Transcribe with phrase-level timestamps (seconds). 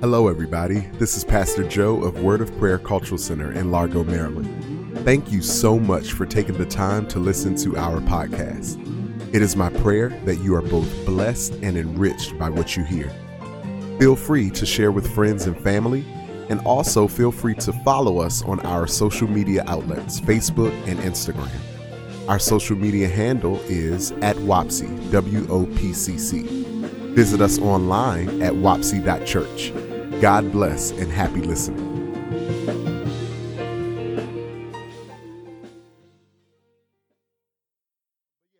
[0.00, 0.78] Hello, everybody.
[0.94, 4.98] This is Pastor Joe of Word of Prayer Cultural Center in Largo, Maryland.
[5.04, 8.78] Thank you so much for taking the time to listen to our podcast.
[9.34, 13.12] It is my prayer that you are both blessed and enriched by what you hear.
[13.98, 16.02] Feel free to share with friends and family,
[16.48, 21.50] and also feel free to follow us on our social media outlets Facebook and Instagram.
[22.26, 26.46] Our social media handle is at WOPCC, W O P C C.
[27.14, 29.74] Visit us online at wopc.church.
[30.20, 32.10] God bless and happy listening.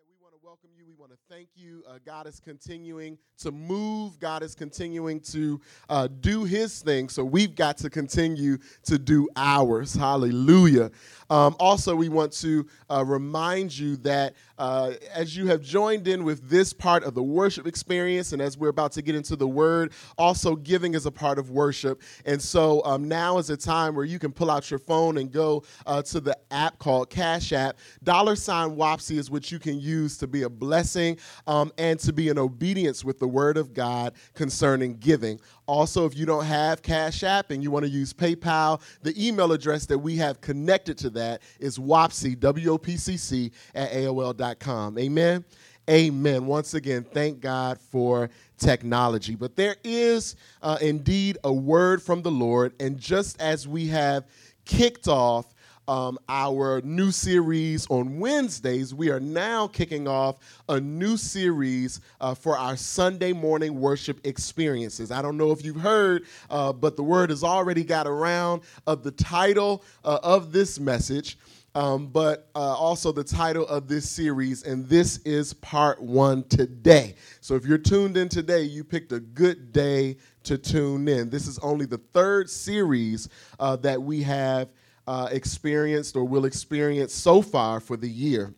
[0.09, 0.87] we want to welcome you.
[0.87, 1.85] We want to thank you.
[1.87, 4.19] Uh, God is continuing to move.
[4.19, 5.61] God is continuing to
[5.91, 7.11] uh, do His thing.
[7.11, 9.95] So we've got to continue to do ours.
[9.95, 10.91] Hallelujah.
[11.31, 16.25] Um, also, we want to uh, remind you that uh, as you have joined in
[16.25, 19.49] with this part of the worship experience, and as we're about to get into the
[19.49, 22.03] Word, also giving is a part of worship.
[22.27, 25.33] And so um, now is a time where you can pull out your phone and
[25.33, 27.79] go uh, to the app called Cash App.
[28.03, 31.17] Dollar sign WOPSI is what you can use to be a blessing
[31.47, 35.41] um, and to be in obedience with the Word of God concerning giving.
[35.71, 39.53] Also, if you don't have Cash App and you want to use PayPal, the email
[39.53, 44.99] address that we have connected to that is WOPCC, W-O-P-C-C, at AOL.com.
[44.99, 45.45] Amen?
[45.89, 46.47] Amen.
[46.47, 49.37] Once again, thank God for technology.
[49.37, 54.25] But there is uh, indeed a word from the Lord, and just as we have
[54.65, 55.55] kicked off
[55.91, 60.37] um, our new series on Wednesdays, we are now kicking off
[60.69, 65.11] a new series uh, for our Sunday morning worship experiences.
[65.11, 69.03] I don't know if you've heard, uh, but the word has already got around of
[69.03, 71.37] the title uh, of this message.
[71.75, 77.15] Um, but uh, also the title of this series, and this is part one today.
[77.41, 81.31] So if you're tuned in today, you picked a good day to tune in.
[81.31, 84.69] This is only the third series uh, that we have
[85.11, 88.55] uh, experienced or will experience so far for the year.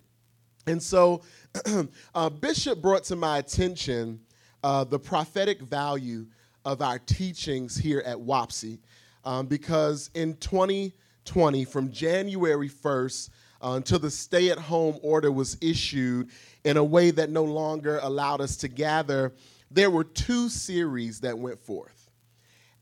[0.67, 1.23] And so,
[2.15, 4.21] uh, Bishop brought to my attention
[4.63, 6.27] uh, the prophetic value
[6.67, 8.81] of our teachings here at WOPSI
[9.25, 13.31] um, because in 2020, from January 1st
[13.63, 16.29] uh, until the stay at home order was issued
[16.65, 19.33] in a way that no longer allowed us to gather,
[19.71, 22.11] there were two series that went forth.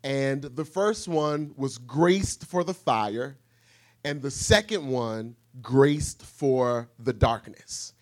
[0.03, 3.37] And the first one was Graced for the Fire,
[4.05, 7.95] and the second one, graced for the darkness.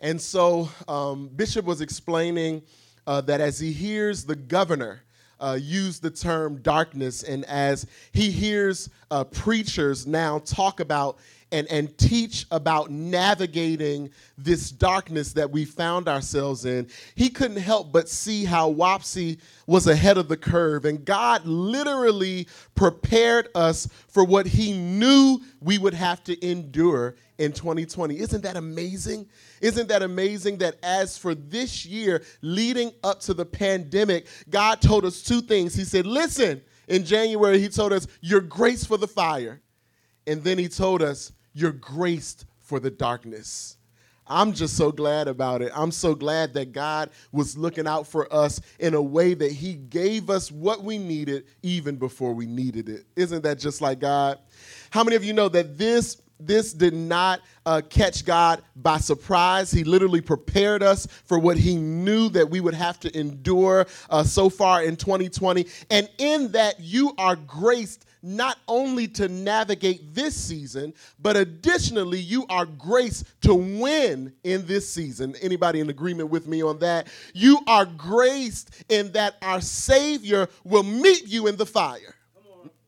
[0.00, 2.62] And so um, Bishop was explaining
[3.06, 5.02] uh, that as he hears the governor
[5.40, 11.18] uh, use the term darkness, and as he hears uh, preachers now talk about
[11.50, 17.92] and, and teach about navigating this darkness that we found ourselves in, he couldn't help
[17.92, 20.84] but see how WOPSI was ahead of the curve.
[20.84, 27.52] And God literally prepared us for what he knew we would have to endure in
[27.52, 28.18] 2020.
[28.18, 29.26] Isn't that amazing?
[29.60, 35.04] Isn't that amazing that as for this year leading up to the pandemic, God told
[35.04, 35.74] us two things.
[35.74, 39.60] He said, Listen, in January, He told us, You're graced for the fire.
[40.26, 43.76] And then He told us, You're graced for the darkness.
[44.28, 45.72] I'm just so glad about it.
[45.74, 49.74] I'm so glad that God was looking out for us in a way that He
[49.74, 53.06] gave us what we needed even before we needed it.
[53.16, 54.38] Isn't that just like God?
[54.90, 59.70] How many of you know that this this did not uh, catch God by surprise.
[59.70, 64.22] He literally prepared us for what He knew that we would have to endure uh,
[64.22, 65.66] so far in 2020.
[65.90, 72.46] And in that, you are graced not only to navigate this season, but additionally, you
[72.48, 75.34] are graced to win in this season.
[75.40, 77.08] Anybody in agreement with me on that?
[77.34, 82.14] You are graced in that our Savior will meet you in the fire.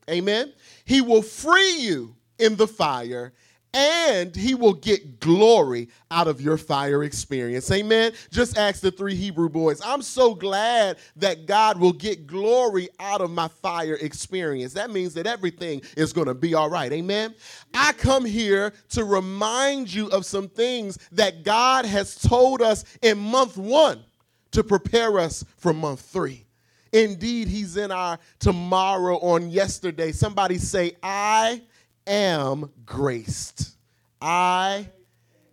[0.09, 0.51] Amen.
[0.85, 3.33] He will free you in the fire
[3.73, 7.71] and he will get glory out of your fire experience.
[7.71, 8.11] Amen.
[8.29, 9.81] Just ask the three Hebrew boys.
[9.83, 14.73] I'm so glad that God will get glory out of my fire experience.
[14.73, 16.91] That means that everything is going to be all right.
[16.91, 17.33] Amen.
[17.73, 23.17] I come here to remind you of some things that God has told us in
[23.17, 24.03] month one
[24.51, 26.45] to prepare us for month three.
[26.93, 30.11] Indeed, he's in our tomorrow on yesterday.
[30.11, 31.61] Somebody say, I
[32.07, 33.75] am graced.
[34.21, 34.87] I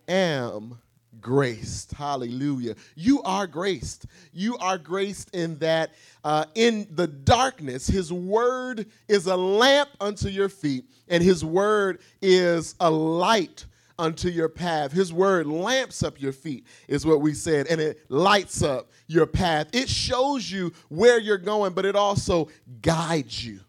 [0.07, 0.79] am
[1.21, 1.93] graced.
[1.93, 2.75] Hallelujah.
[2.95, 4.07] You are graced.
[4.33, 5.91] You are graced in that
[6.25, 12.01] uh, in the darkness, His word is a lamp unto your feet, and His word
[12.21, 13.65] is a light
[13.99, 14.93] unto your path.
[14.93, 19.27] His word lamps up your feet, is what we said, and it lights up your
[19.27, 19.69] path.
[19.73, 22.49] It shows you where you're going, but it also
[22.81, 23.61] guides you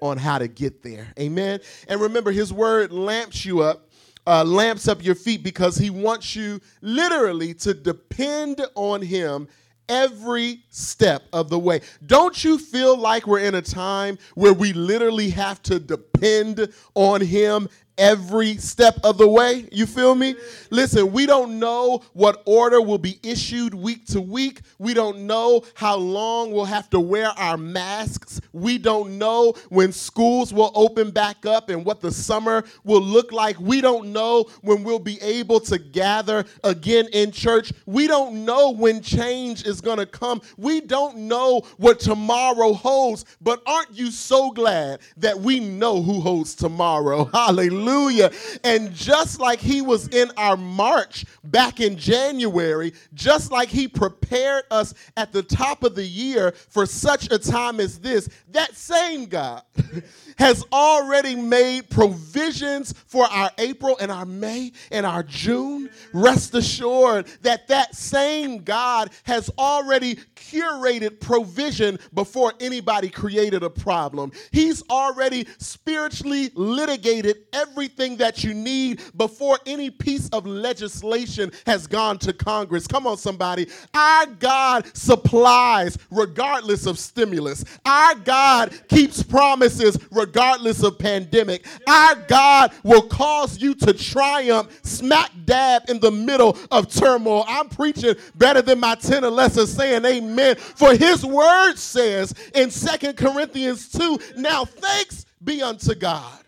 [0.00, 1.12] on how to get there.
[1.18, 1.60] Amen.
[1.88, 3.84] And remember, his word lamps you up.
[4.26, 9.48] Uh, lamps up your feet because he wants you literally to depend on him
[9.88, 11.80] every step of the way.
[12.04, 17.20] Don't you feel like we're in a time where we literally have to depend on
[17.20, 17.68] Him
[17.98, 19.68] every step of the way.
[19.72, 20.36] You feel me?
[20.70, 24.60] Listen, we don't know what order will be issued week to week.
[24.78, 28.40] We don't know how long we'll have to wear our masks.
[28.52, 33.32] We don't know when schools will open back up and what the summer will look
[33.32, 33.58] like.
[33.58, 37.72] We don't know when we'll be able to gather again in church.
[37.86, 40.40] We don't know when change is going to come.
[40.56, 43.24] We don't know what tomorrow holds.
[43.40, 47.24] But aren't you so glad that we know who holds tomorrow?
[47.32, 47.87] Hallelujah.
[47.88, 48.30] Hallelujah.
[48.64, 54.64] And just like he was in our march back in January, just like he prepared
[54.70, 59.26] us at the top of the year for such a time as this, that same
[59.26, 59.62] God
[60.38, 65.90] has already made provisions for our April and our May and our June.
[66.12, 74.32] Rest assured that that same God has already curated provision before anybody created a problem.
[74.50, 77.38] He's already spiritually litigated
[77.78, 82.88] everything that you need before any piece of legislation has gone to Congress.
[82.88, 83.68] Come on, somebody.
[83.94, 87.64] Our God supplies regardless of stimulus.
[87.86, 91.66] Our God keeps promises regardless of pandemic.
[91.86, 97.44] Our God will cause you to triumph smack dab in the middle of turmoil.
[97.46, 100.56] I'm preaching better than my 10 or less saying amen.
[100.56, 106.40] For his word says in Second Corinthians 2, now thanks be unto God,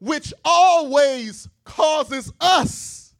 [0.00, 3.14] which always causes us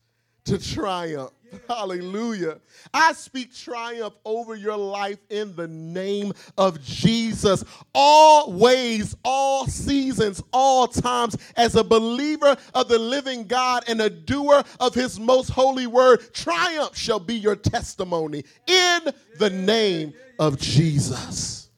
[0.44, 1.30] to triumph.
[1.68, 2.60] Hallelujah.
[2.94, 7.64] I speak triumph over your life in the name of Jesus.
[7.94, 14.62] Always, all seasons, all times, as a believer of the living God and a doer
[14.78, 19.00] of his most holy word, triumph shall be your testimony in
[19.38, 21.68] the name of Jesus.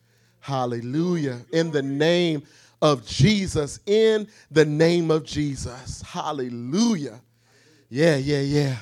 [0.40, 1.40] Hallelujah.
[1.52, 2.42] In the name
[2.82, 3.80] of Jesus.
[3.86, 6.02] In the name of Jesus.
[6.02, 7.22] Hallelujah.
[7.88, 8.76] Yeah, yeah, yeah.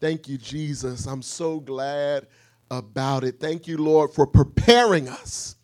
[0.00, 1.06] Thank you, Jesus.
[1.06, 2.26] I'm so glad
[2.70, 3.38] about it.
[3.38, 5.56] Thank you, Lord, for preparing us.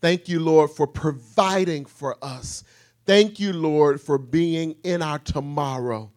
[0.00, 2.64] Thank you, Lord, for providing for us.
[3.04, 6.10] Thank you, Lord, for being in our tomorrow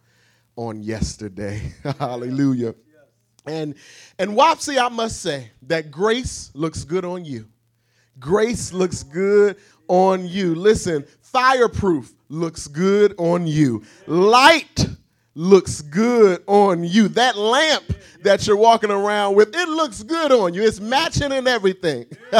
[0.55, 1.73] on yesterday.
[1.99, 2.75] Hallelujah.
[3.45, 3.75] And
[4.19, 7.47] and Wapsie, I must say that grace looks good on you.
[8.19, 9.57] Grace looks good
[9.87, 10.55] on you.
[10.55, 13.83] Listen, fireproof looks good on you.
[14.07, 14.87] Light
[15.35, 17.07] looks good on you.
[17.09, 17.85] That lamp
[18.23, 20.63] that you're walking around with, it looks good on you.
[20.63, 22.05] It's matching and everything.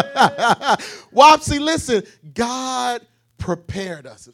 [1.14, 2.04] Wapsie, listen,
[2.34, 3.06] God
[3.38, 4.30] prepared us.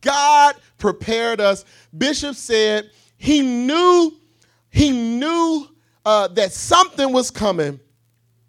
[0.00, 1.64] God prepared us.
[1.96, 4.12] Bishop said he knew,
[4.70, 5.68] he knew
[6.04, 7.80] uh, that something was coming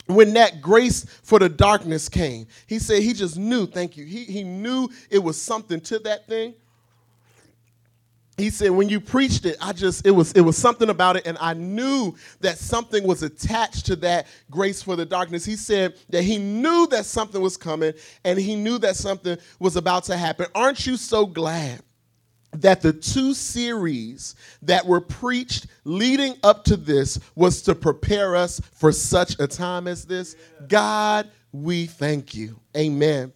[0.10, 2.48] when that grace for the darkness came.
[2.68, 4.06] He said he just knew, thank you.
[4.06, 6.56] He, he knew it was something to that thing
[8.40, 11.28] he said when you preached it i just it was it was something about it
[11.28, 15.94] and i knew that something was attached to that grace for the darkness he said
[16.10, 17.92] that he knew that something was coming
[18.24, 21.82] and he knew that something was about to happen aren't you so glad
[22.52, 28.60] that the two series that were preached leading up to this was to prepare us
[28.74, 30.36] for such a time as this
[30.68, 33.32] god we thank you amen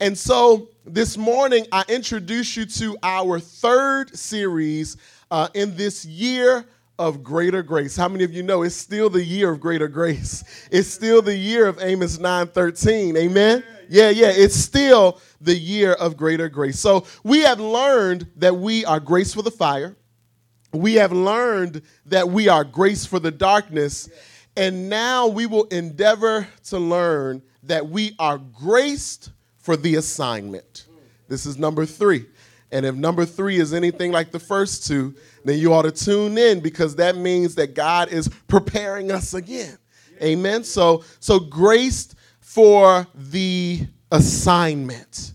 [0.00, 4.96] and so this morning, I introduce you to our third series
[5.30, 6.64] uh, in this year
[6.98, 7.96] of greater grace.
[7.96, 10.42] How many of you know it's still the year of greater grace?
[10.70, 13.16] It's still the year of Amos 9:13.
[13.16, 13.62] Amen.
[13.90, 16.78] Yeah, yeah, it's still the year of greater grace.
[16.78, 19.96] So, we have learned that we are grace for the fire.
[20.72, 24.08] We have learned that we are grace for the darkness.
[24.56, 30.86] And now we will endeavor to learn that we are graced for the assignment.
[31.28, 32.26] This is number three.
[32.70, 36.38] And if number three is anything like the first two, then you ought to tune
[36.38, 39.78] in because that means that God is preparing us again.
[40.22, 40.62] Amen.
[40.62, 42.14] So, so graced
[42.50, 43.80] for the
[44.10, 45.34] assignment.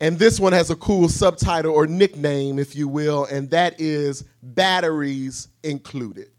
[0.00, 4.24] And this one has a cool subtitle or nickname, if you will, and that is
[4.42, 6.30] Batteries Included.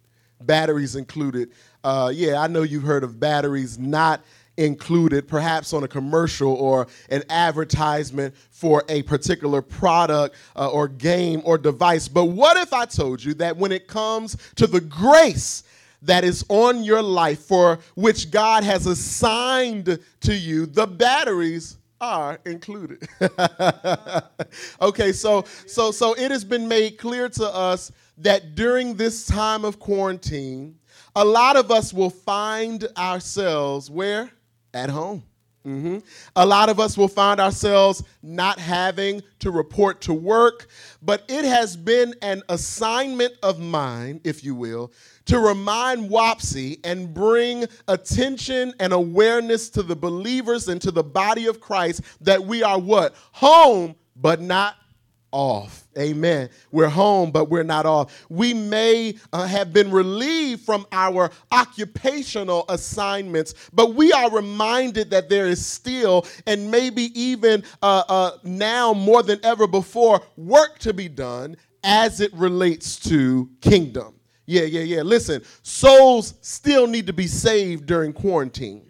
[0.42, 1.52] Batteries Included.
[1.82, 4.20] Uh, yeah, I know you've heard of batteries not
[4.58, 11.42] included, perhaps on a commercial or an advertisement for a particular product uh, or game
[11.46, 12.10] or device.
[12.10, 15.64] But what if I told you that when it comes to the grace
[16.04, 22.40] that is on your life for which God has assigned to you, the batteries are
[22.46, 23.08] included.
[24.82, 29.64] okay, so so so it has been made clear to us that during this time
[29.64, 30.78] of quarantine,
[31.16, 34.30] a lot of us will find ourselves where?
[34.74, 35.24] At home.
[35.66, 36.00] Mm-hmm.
[36.36, 40.68] A lot of us will find ourselves not having to report to work,
[41.02, 44.92] but it has been an assignment of mine, if you will,
[45.26, 51.46] to remind WAPSI and bring attention and awareness to the believers and to the body
[51.46, 53.16] of Christ that we are what?
[53.32, 54.76] Home, but not
[55.34, 55.88] off.
[55.98, 56.50] Amen.
[56.72, 58.26] We're home, but we're not off.
[58.30, 65.28] We may uh, have been relieved from our occupational assignments, but we are reminded that
[65.30, 70.94] there is still, and maybe even uh, uh, now more than ever before, work to
[70.94, 74.16] be done as it relates to kingdom.
[74.46, 75.02] Yeah, yeah, yeah.
[75.02, 78.86] Listen, souls still need to be saved during quarantine.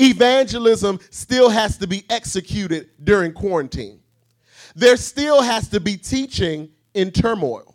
[0.00, 4.00] Evangelism still has to be executed during quarantine.
[4.74, 7.74] There still has to be teaching in turmoil.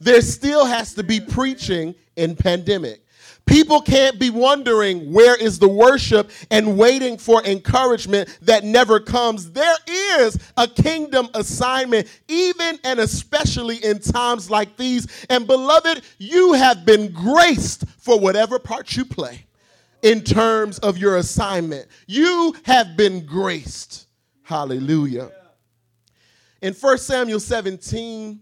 [0.00, 3.02] There still has to be preaching in pandemic.
[3.46, 9.52] People can't be wondering where is the worship and waiting for encouragement that never comes.
[9.52, 15.06] There is a kingdom assignment, even and especially in times like these.
[15.30, 19.46] And beloved, you have been graced for whatever part you play
[20.02, 21.86] in terms of your assignment.
[22.08, 24.08] You have been graced.
[24.42, 25.30] Hallelujah.
[26.66, 28.40] In 1 Samuel 17,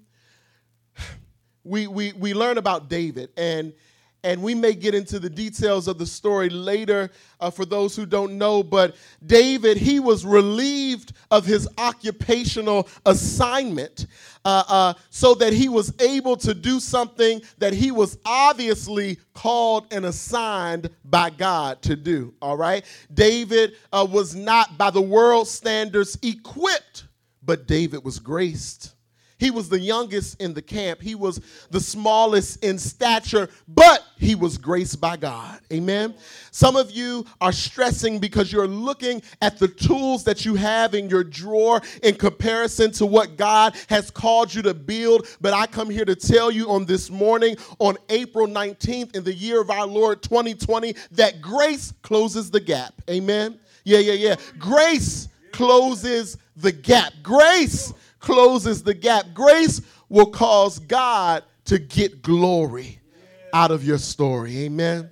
[1.62, 3.74] we, we, we learn about David, and
[4.22, 8.06] and we may get into the details of the story later uh, for those who
[8.06, 8.62] don't know.
[8.62, 14.06] But David, he was relieved of his occupational assignment
[14.46, 19.92] uh, uh, so that he was able to do something that he was obviously called
[19.92, 22.32] and assigned by God to do.
[22.40, 22.82] All right?
[23.12, 27.03] David uh, was not, by the world standards, equipped,
[27.44, 28.94] but David was graced.
[29.38, 31.02] He was the youngest in the camp.
[31.02, 35.60] He was the smallest in stature, but he was graced by God.
[35.72, 36.14] Amen.
[36.50, 41.10] Some of you are stressing because you're looking at the tools that you have in
[41.10, 45.26] your drawer in comparison to what God has called you to build.
[45.40, 49.34] But I come here to tell you on this morning, on April 19th, in the
[49.34, 52.94] year of our Lord 2020, that grace closes the gap.
[53.10, 53.58] Amen.
[53.84, 54.36] Yeah, yeah, yeah.
[54.58, 57.12] Grace closes the gap.
[57.22, 59.26] Grace closes the gap.
[59.34, 63.00] Grace will cause God to get glory
[63.52, 64.64] out of your story.
[64.64, 65.10] Amen.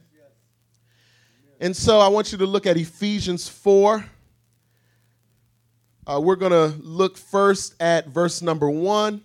[1.61, 4.05] And so I want you to look at Ephesians 4.
[6.05, 9.23] Uh, we're going to look first at verse number 1,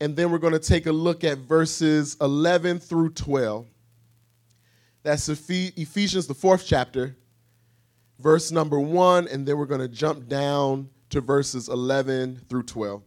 [0.00, 3.66] and then we're going to take a look at verses 11 through 12.
[5.02, 7.14] That's Ephesians, the fourth chapter,
[8.18, 13.02] verse number 1, and then we're going to jump down to verses 11 through 12.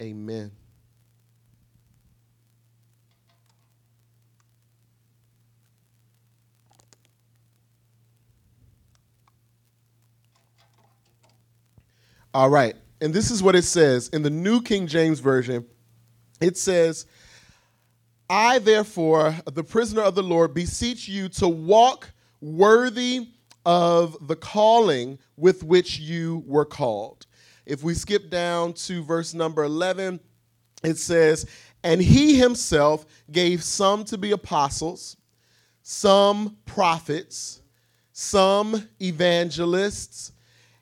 [0.00, 0.52] Amen.
[12.34, 12.76] All right.
[13.00, 15.64] And this is what it says in the New King James Version.
[16.40, 17.06] It says,
[18.30, 23.28] I, therefore, the prisoner of the Lord, beseech you to walk worthy
[23.64, 27.26] of the calling with which you were called.
[27.66, 30.20] If we skip down to verse number 11,
[30.82, 31.46] it says,
[31.82, 35.16] And he himself gave some to be apostles,
[35.82, 37.60] some prophets,
[38.12, 40.32] some evangelists,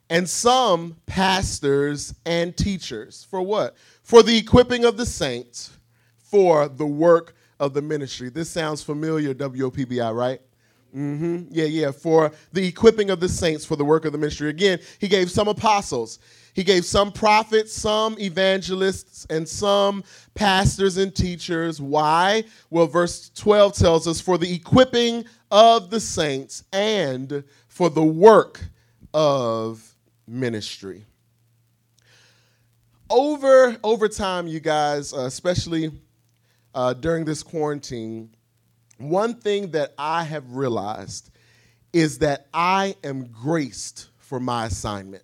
[0.09, 3.27] and some pastors and teachers.
[3.29, 3.77] For what?
[4.03, 5.73] For the equipping of the saints,
[6.17, 8.29] for the work of the ministry.
[8.29, 10.41] This sounds familiar, WOPSI, right?
[10.95, 11.49] Mm-hmm.
[11.51, 11.91] Yeah, yeah.
[11.91, 14.49] For the equipping of the saints for the work of the ministry.
[14.49, 16.19] Again, he gave some apostles,
[16.55, 20.03] he gave some prophets, some evangelists, and some
[20.35, 21.81] pastors and teachers.
[21.81, 22.45] Why?
[22.71, 28.65] Well, verse 12 tells us for the equipping of the saints and for the work
[29.13, 29.95] of
[30.27, 31.05] ministry.
[33.09, 35.93] Over over time, you guys, uh, especially
[36.75, 38.31] uh, during this quarantine,
[38.99, 41.31] one thing that I have realized
[41.93, 45.23] is that I am graced for my assignment.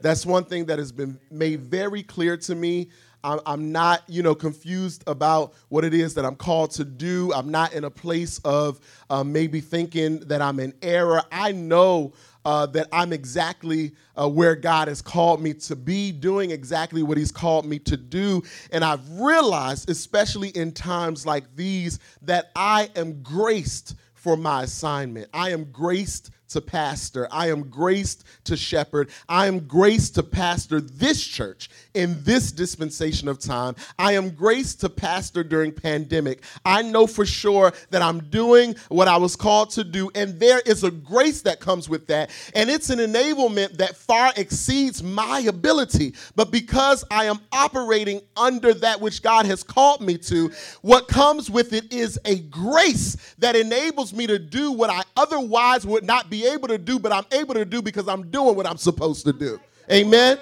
[0.00, 2.88] That's one thing that has been made very clear to me
[3.24, 7.32] I'm, not, you know, confused about what it is that I'm called to do.
[7.34, 11.22] I'm not in a place of uh, maybe thinking that I'm in error.
[11.32, 12.12] I know
[12.48, 17.18] uh, that I'm exactly uh, where God has called me to be, doing exactly what
[17.18, 18.42] He's called me to do.
[18.72, 25.28] And I've realized, especially in times like these, that I am graced for my assignment.
[25.34, 27.28] I am graced to pastor.
[27.30, 29.10] I am graced to shepherd.
[29.28, 33.74] I am graced to pastor this church in this dispensation of time.
[33.98, 36.42] I am graced to pastor during pandemic.
[36.64, 40.60] I know for sure that I'm doing what I was called to do and there
[40.66, 45.40] is a grace that comes with that and it's an enablement that far exceeds my
[45.40, 46.14] ability.
[46.34, 50.50] But because I am operating under that which God has called me to,
[50.82, 55.86] what comes with it is a grace that enables me to do what I otherwise
[55.86, 58.54] would not be be able to do, but I'm able to do because I'm doing
[58.54, 59.60] what I'm supposed to do.
[59.90, 60.38] Amen?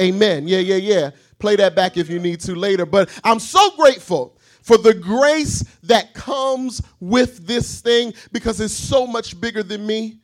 [0.00, 0.48] Amen.
[0.48, 1.10] Yeah, yeah, yeah.
[1.38, 2.86] Play that back if you need to later.
[2.86, 9.06] But I'm so grateful for the grace that comes with this thing because it's so
[9.06, 10.20] much bigger than me.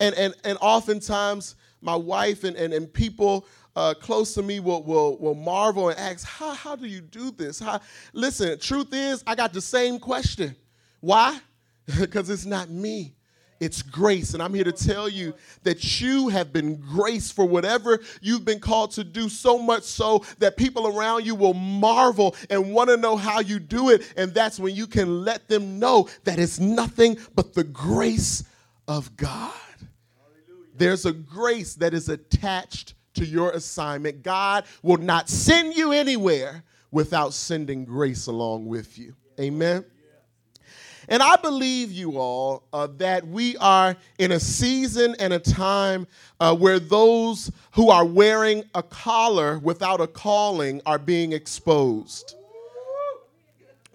[0.00, 4.82] And, and, and oftentimes, my wife and, and, and people uh, close to me will,
[4.82, 7.60] will, will marvel and ask, how, how do you do this?
[7.60, 7.80] How?
[8.14, 10.56] Listen, truth is, I got the same question.
[11.00, 11.38] Why?
[12.00, 13.14] because it's not me.
[13.64, 14.34] It's grace.
[14.34, 18.60] And I'm here to tell you that you have been graced for whatever you've been
[18.60, 22.98] called to do, so much so that people around you will marvel and want to
[22.98, 24.12] know how you do it.
[24.18, 28.44] And that's when you can let them know that it's nothing but the grace
[28.86, 29.52] of God.
[30.76, 34.22] There's a grace that is attached to your assignment.
[34.22, 39.14] God will not send you anywhere without sending grace along with you.
[39.40, 39.86] Amen.
[41.08, 46.06] And I believe you all uh, that we are in a season and a time
[46.40, 52.34] uh, where those who are wearing a collar without a calling are being exposed.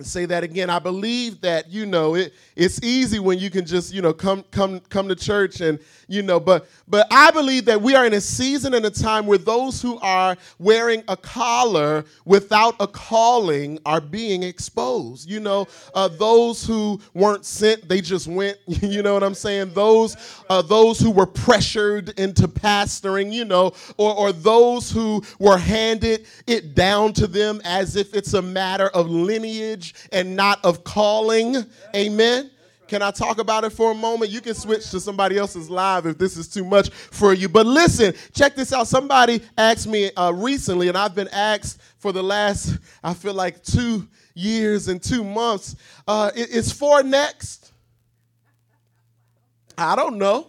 [0.02, 0.70] Say that again.
[0.70, 2.34] I believe that you know it.
[2.60, 6.24] It's easy when you can just you know come come come to church and you
[6.24, 9.38] know, but but I believe that we are in a season and a time where
[9.38, 15.30] those who are wearing a collar without a calling are being exposed.
[15.30, 18.58] You know, uh, those who weren't sent, they just went.
[18.90, 19.74] You know what I'm saying?
[19.74, 20.18] Those
[20.50, 23.32] uh, those who were pressured into pastoring.
[23.32, 28.34] You know, or or those who were handed it down to them as if it's
[28.34, 31.66] a matter of lineage and not of calling.
[31.96, 32.49] Amen.
[32.90, 34.32] Can I talk about it for a moment?
[34.32, 37.48] You can switch to somebody else's live if this is too much for you.
[37.48, 38.88] But listen, check this out.
[38.88, 43.62] Somebody asked me uh, recently, and I've been asked for the last, I feel like,
[43.64, 45.76] two years and two months.
[46.08, 47.72] Uh, is four next?
[49.78, 50.48] I don't know.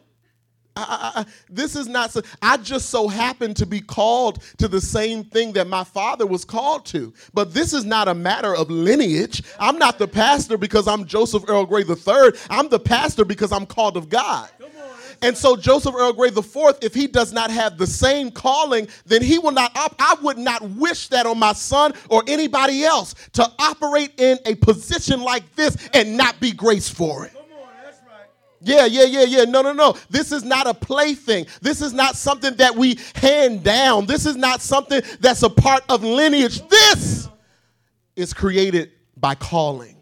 [0.76, 5.24] I, this is not so i just so happened to be called to the same
[5.24, 7.12] thing that my father was called to.
[7.34, 9.42] But this is not a matter of lineage.
[9.58, 13.66] I'm not the pastor because i'm joseph earl gray iii i'm the pastor because i'm
[13.66, 14.50] called of god.
[15.22, 19.22] And so Joseph Earl Gray IV, if he does not have the same calling, then
[19.22, 23.14] he will not op- I would not wish that on my son or anybody else
[23.32, 27.32] to operate in a position like this and not be graced for it.
[28.62, 29.44] Yeah, yeah, yeah, yeah.
[29.44, 29.96] No, no, no.
[30.10, 31.46] This is not a plaything.
[31.62, 34.06] This is not something that we hand down.
[34.06, 36.66] This is not something that's a part of lineage.
[36.68, 37.28] This
[38.16, 39.99] is created by calling.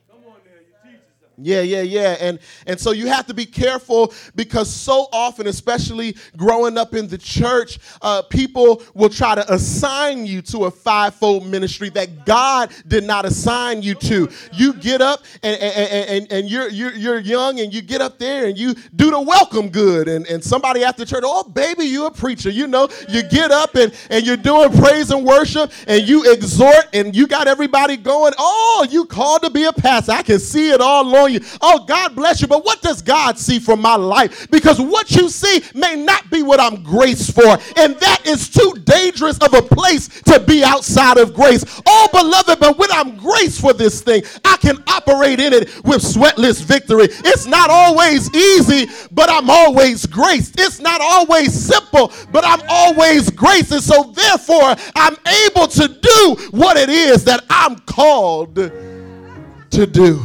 [1.41, 2.17] Yeah, yeah, yeah.
[2.21, 7.07] And and so you have to be careful because so often, especially growing up in
[7.07, 12.73] the church, uh, people will try to assign you to a fivefold ministry that God
[12.89, 14.29] did not assign you to.
[14.53, 18.19] You get up and, and, and, and you're, you're you're young and you get up
[18.19, 22.07] there and you do the welcome good and, and somebody after church, oh baby, you
[22.07, 22.51] a preacher.
[22.51, 26.89] You know, you get up and, and you're doing praise and worship and you exhort
[26.93, 30.13] and you got everybody going, oh, you called to be a pastor.
[30.13, 31.41] I can see it all on you.
[31.61, 32.49] Oh, God bless you.
[32.49, 34.51] But what does God see from my life?
[34.51, 37.59] Because what you see may not be what I'm graced for.
[37.77, 41.65] And that is too dangerous of a place to be outside of grace.
[41.87, 46.03] Oh, beloved, but when I'm graced for this thing, I can operate in it with
[46.03, 47.09] sweatless victory.
[47.11, 50.59] It's not always easy, but I'm always graced.
[50.59, 53.73] It's not always simple, but I'm always graced.
[53.73, 60.23] And so, therefore, I'm able to do what it is that I'm called to do.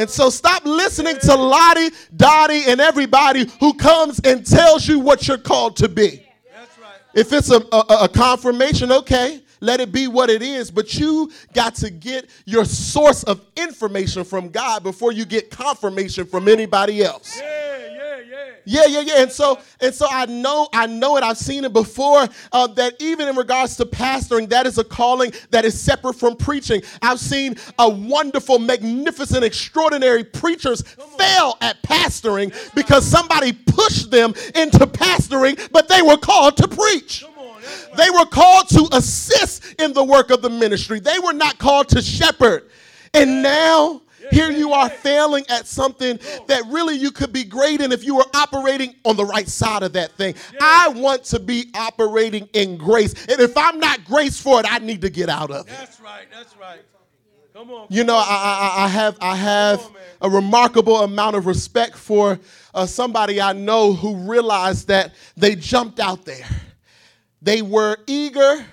[0.00, 5.28] And so stop listening to Lottie, Dottie, and everybody who comes and tells you what
[5.28, 6.26] you're called to be.
[6.82, 6.96] Right.
[7.12, 10.70] If it's a, a, a confirmation, okay, let it be what it is.
[10.70, 16.24] But you got to get your source of information from God before you get confirmation
[16.24, 17.38] from anybody else.
[17.38, 17.69] Yeah,
[18.64, 19.00] yeah, yeah.
[19.00, 19.22] Yeah.
[19.22, 21.22] And so, and so I know, I know it.
[21.22, 22.28] I've seen it before.
[22.52, 26.36] Uh, that even in regards to pastoring, that is a calling that is separate from
[26.36, 26.82] preaching.
[27.02, 34.86] I've seen a wonderful, magnificent, extraordinary preachers fail at pastoring because somebody pushed them into
[34.86, 37.24] pastoring, but they were called to preach.
[37.96, 41.00] They were called to assist in the work of the ministry.
[41.00, 42.70] They were not called to shepherd.
[43.12, 47.92] And now here you are failing at something that really you could be great in
[47.92, 50.34] if you were operating on the right side of that thing.
[50.60, 53.12] I want to be operating in grace.
[53.26, 55.72] And if I'm not grace for it, I need to get out of it.
[55.72, 56.26] That's right.
[56.32, 56.80] That's right.
[57.52, 57.86] Come on.
[57.90, 58.20] You know, I,
[58.78, 59.90] I, I have I have
[60.22, 62.38] a remarkable amount of respect for
[62.72, 66.46] uh, somebody I know who realized that they jumped out there.
[67.42, 68.64] They were eager.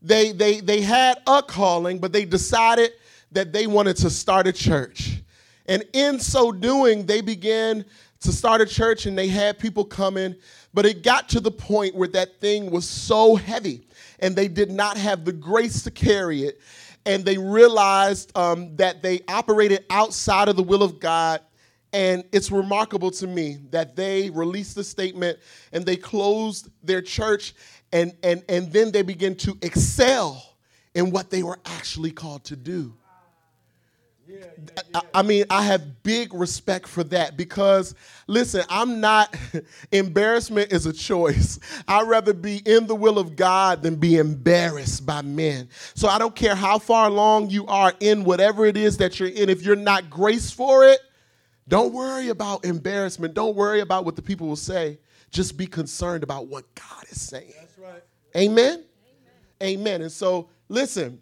[0.00, 2.92] They they they had a calling, but they decided
[3.32, 5.22] that they wanted to start a church.
[5.66, 7.84] And in so doing, they began
[8.20, 10.34] to start a church and they had people coming,
[10.74, 13.86] but it got to the point where that thing was so heavy
[14.18, 16.60] and they did not have the grace to carry it.
[17.06, 21.40] And they realized um, that they operated outside of the will of God.
[21.92, 25.38] And it's remarkable to me that they released the statement
[25.72, 27.54] and they closed their church
[27.92, 30.56] and, and, and then they began to excel
[30.94, 32.94] in what they were actually called to do.
[34.94, 37.94] I, I mean, I have big respect for that because,
[38.26, 39.34] listen, I'm not,
[39.92, 41.58] embarrassment is a choice.
[41.86, 45.68] I'd rather be in the will of God than be embarrassed by men.
[45.94, 49.28] So I don't care how far along you are in whatever it is that you're
[49.28, 49.48] in.
[49.48, 51.00] If you're not grace for it,
[51.68, 53.34] don't worry about embarrassment.
[53.34, 54.98] Don't worry about what the people will say.
[55.30, 57.52] Just be concerned about what God is saying.
[57.58, 58.02] That's right.
[58.36, 58.84] Amen?
[59.62, 59.80] Amen.
[59.80, 60.02] Amen.
[60.02, 61.20] And so, listen,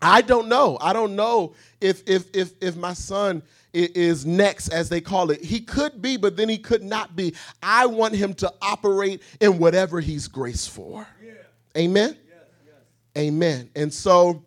[0.00, 0.78] I don't know.
[0.80, 3.42] I don't know if if if if my son
[3.74, 5.42] is next, as they call it.
[5.42, 7.34] He could be, but then he could not be.
[7.62, 11.06] I want him to operate in whatever he's graced for.
[11.22, 11.32] Yeah.
[11.76, 12.16] Amen.
[12.28, 12.74] Yes, yes.
[13.16, 13.70] Amen.
[13.74, 14.44] And so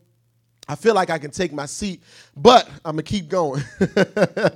[0.67, 2.01] I feel like I can take my seat,
[2.35, 3.63] but I'm gonna keep going.
[3.79, 3.87] yeah,
[4.37, 4.49] yeah.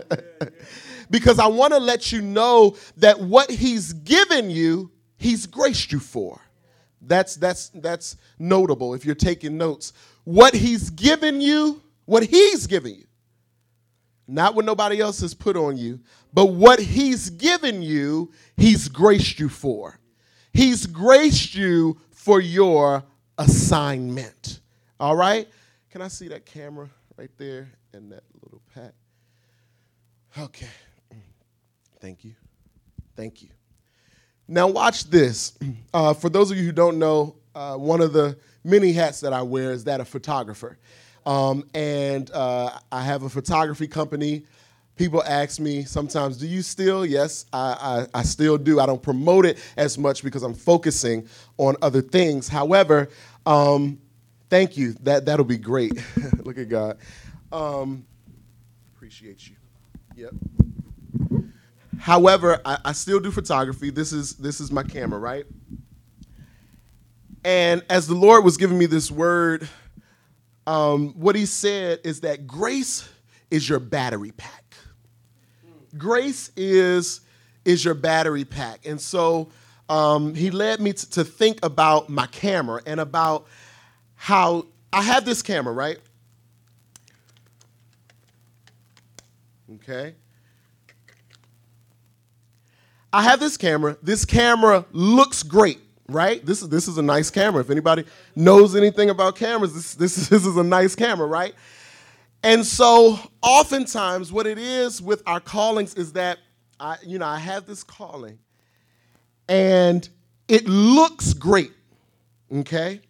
[1.10, 5.99] Because I want to let you know that what he's given you, he's graced you
[5.99, 6.39] for.
[7.02, 9.94] That's that's that's notable if you're taking notes.
[10.24, 13.06] What he's given you, what he's given you,
[14.28, 16.00] not what nobody else has put on you,
[16.34, 20.00] but what he's given you, he's graced you for.
[20.54, 23.04] He's graced you for your
[23.38, 24.60] assignment.
[25.00, 25.48] All right?
[25.90, 28.94] Can I see that camera right there and that little pat?
[30.38, 30.68] Okay.
[32.00, 32.34] Thank you.
[33.16, 33.50] Thank you.
[34.52, 35.58] Now, watch this.
[35.94, 39.34] Uh, for those of you who don't know, uh, one of the many hats that
[39.34, 40.78] I wear is that of photographer.
[41.26, 44.46] Um, and uh, I have a photography company.
[44.96, 47.06] People ask me sometimes, do you still?
[47.06, 48.80] Yes, I, I, I, still do.
[48.80, 52.48] I don't promote it as much because I'm focusing on other things.
[52.48, 53.10] However,
[53.46, 54.00] um,
[54.50, 54.94] thank you.
[55.02, 55.92] That, that'll be great.
[56.46, 57.00] Look at God.
[57.52, 58.06] Um,
[58.96, 59.58] appreciate you.
[60.16, 60.34] Yep.
[62.02, 63.92] However, I, I still do photography.
[63.92, 65.46] This is, this is my camera, right?
[67.44, 69.70] And as the Lord was giving me this word,
[70.66, 73.08] um, what he said is that grace
[73.52, 74.74] is your battery pack.
[75.96, 77.22] Grace is,
[77.66, 78.88] is your battery pack.
[78.88, 79.50] And so
[79.88, 83.46] um, he led me to, to think about my camera and about
[84.16, 86.00] how I have this camera, right?
[89.76, 90.16] Okay.
[93.13, 93.97] I have this camera.
[94.02, 95.80] This camera looks great
[96.12, 96.45] right?
[96.45, 97.62] This is this is a nice camera.
[97.62, 98.04] If anybody
[98.36, 101.54] knows anything about cameras, this this is, this is a nice camera, right?
[102.43, 106.39] And so, oftentimes, what it is with our callings is that
[106.80, 108.39] I, you know, I have this calling,
[109.47, 110.08] and
[110.47, 111.71] it looks great,
[112.52, 113.02] okay.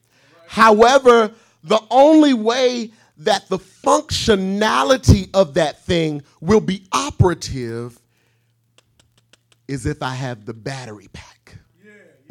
[0.47, 1.31] However,
[1.63, 8.00] the only way that the functionality of that thing will be operative
[9.71, 11.57] is if I have the battery pack.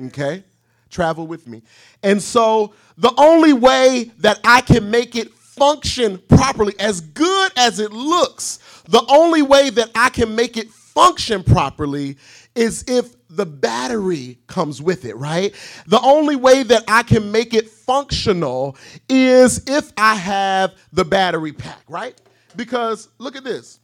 [0.07, 0.45] Okay?
[0.91, 1.63] travel with me.
[2.03, 7.79] And so the only way that I can make it function properly, as good as
[7.79, 12.17] it looks, the only way that I can make it function properly
[12.55, 15.55] is if the battery comes with it, right?
[15.87, 18.77] The only way that I can make it functional
[19.09, 22.21] is if I have the battery pack, right?
[22.57, 23.79] Because look at this.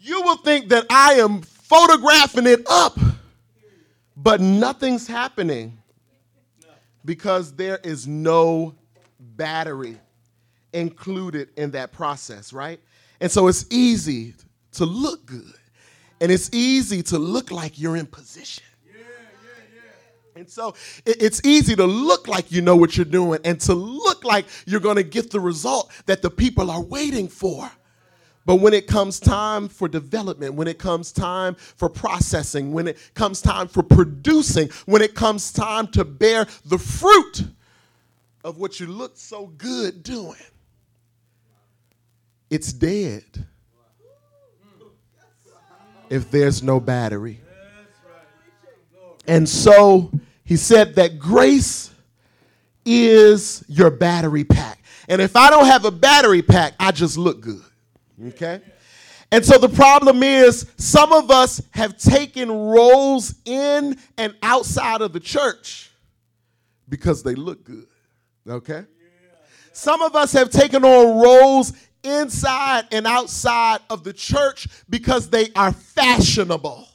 [0.00, 2.98] You will think that I am photographing it up,
[4.16, 5.78] but nothing's happening
[7.04, 8.74] because there is no
[9.18, 9.98] battery.
[10.72, 12.78] included in that process, right?
[13.20, 14.34] And so it's easy
[14.72, 15.54] to look good.
[16.20, 18.62] And it's easy to look like you're in position.
[20.36, 24.24] And so it's easy to look like you know what you're doing and to look
[24.24, 27.70] like you're going to get the result that the people are waiting for.
[28.50, 32.98] But when it comes time for development, when it comes time for processing, when it
[33.14, 37.44] comes time for producing, when it comes time to bear the fruit
[38.42, 40.34] of what you look so good doing,
[42.50, 43.22] it's dead
[46.08, 47.40] if there's no battery.
[49.28, 50.10] And so
[50.42, 51.92] he said that grace
[52.84, 54.82] is your battery pack.
[55.08, 57.62] And if I don't have a battery pack, I just look good.
[58.28, 58.60] Okay?
[59.32, 65.12] And so the problem is, some of us have taken roles in and outside of
[65.12, 65.90] the church
[66.88, 67.86] because they look good.
[68.48, 68.84] Okay?
[69.72, 75.50] Some of us have taken on roles inside and outside of the church because they
[75.54, 76.88] are fashionable.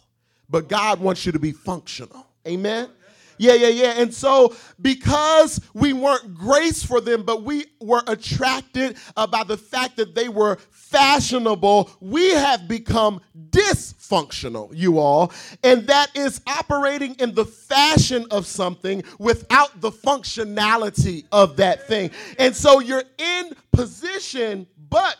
[0.49, 2.27] But God wants you to be functional.
[2.47, 2.89] Amen?
[3.37, 3.93] Yeah, yeah, yeah.
[3.97, 9.97] And so, because we weren't grace for them, but we were attracted by the fact
[9.97, 15.33] that they were fashionable, we have become dysfunctional, you all.
[15.63, 22.11] And that is operating in the fashion of something without the functionality of that thing.
[22.39, 25.17] And so, you're in position, but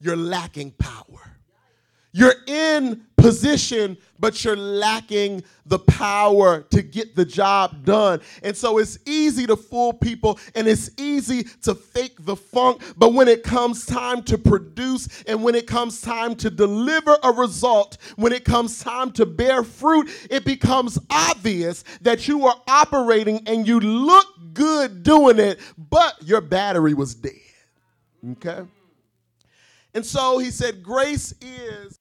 [0.00, 1.04] you're lacking power.
[2.12, 8.18] You're in position, but you're lacking the power to get the job done.
[8.42, 12.80] And so it's easy to fool people and it's easy to fake the funk.
[12.96, 17.32] But when it comes time to produce and when it comes time to deliver a
[17.32, 23.46] result, when it comes time to bear fruit, it becomes obvious that you are operating
[23.46, 27.34] and you look good doing it, but your battery was dead.
[28.30, 28.62] Okay?
[29.92, 32.00] And so he said, Grace is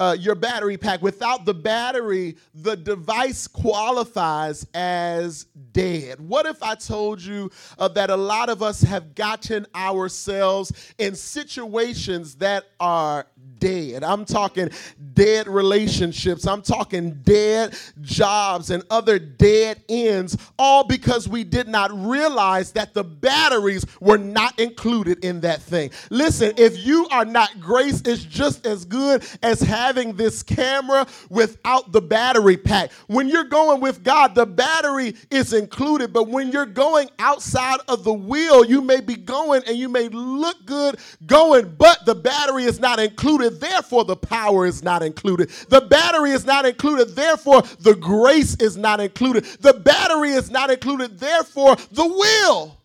[0.00, 1.02] uh, your battery pack.
[1.02, 6.20] Without the battery, the device qualifies as dead.
[6.20, 11.14] What if I told you uh, that a lot of us have gotten ourselves in
[11.14, 13.26] situations that are
[13.64, 14.04] dead.
[14.04, 14.68] I'm talking
[15.14, 16.46] dead relationships.
[16.46, 22.92] I'm talking dead jobs and other dead ends, all because we did not realize that
[22.92, 25.90] the batteries were not included in that thing.
[26.10, 31.90] Listen, if you are not grace, it's just as good as having this camera without
[31.90, 32.92] the battery pack.
[33.06, 38.04] When you're going with God, the battery is included, but when you're going outside of
[38.04, 42.64] the wheel, you may be going and you may look good going, but the battery
[42.64, 45.50] is not included therefore the power is not included.
[45.68, 49.44] The battery is not included, therefore the grace is not included.
[49.60, 52.80] The battery is not included, therefore the will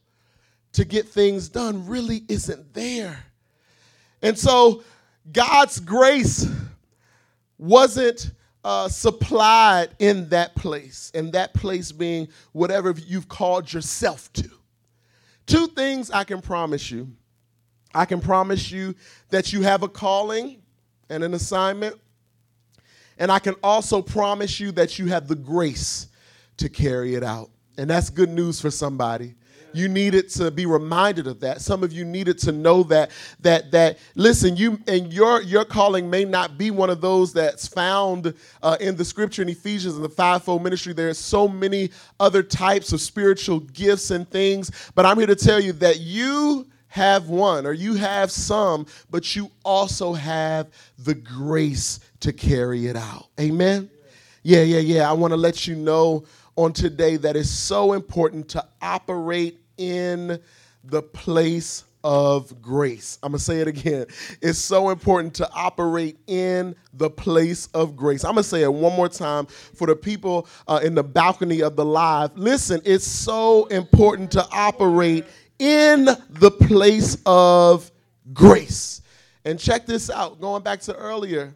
[0.73, 3.25] to get things done really isn't there.
[4.21, 4.83] And so
[5.31, 6.47] God's grace
[7.57, 8.31] wasn't
[8.63, 14.49] uh, supplied in that place, and that place being whatever you've called yourself to.
[15.45, 17.09] Two things I can promise you
[17.93, 18.95] I can promise you
[19.29, 20.61] that you have a calling
[21.09, 21.95] and an assignment.
[23.17, 26.07] And I can also promise you that you have the grace
[26.57, 27.49] to carry it out.
[27.77, 29.35] And that's good news for somebody.
[29.71, 31.61] You needed to be reminded of that.
[31.61, 36.09] Some of you needed to know that that that listen, you and your your calling
[36.09, 40.01] may not be one of those that's found uh, in the scripture in Ephesians in
[40.01, 40.93] the fivefold ministry.
[40.93, 45.35] There are so many other types of spiritual gifts and things, but I'm here to
[45.35, 51.15] tell you that you have one or you have some, but you also have the
[51.15, 53.27] grace to carry it out.
[53.39, 53.89] Amen?
[54.43, 55.09] Yeah, yeah, yeah.
[55.09, 56.25] I want to let you know
[56.55, 60.39] on today that it's so important to operate in
[60.83, 63.19] the place of grace.
[63.21, 64.05] I'm going to say it again.
[64.41, 68.23] It's so important to operate in the place of grace.
[68.23, 71.61] I'm going to say it one more time for the people uh, in the balcony
[71.61, 72.37] of the live.
[72.37, 75.25] Listen, it's so important to operate
[75.59, 77.91] in the place of
[78.33, 79.01] grace.
[79.45, 81.55] And check this out, going back to earlier.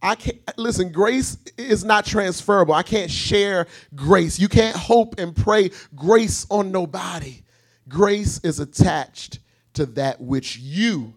[0.00, 2.74] I can't listen, grace is not transferable.
[2.74, 4.38] I can't share grace.
[4.38, 7.42] You can't hope and pray grace on nobody.
[7.88, 9.40] Grace is attached
[9.74, 11.14] to that which you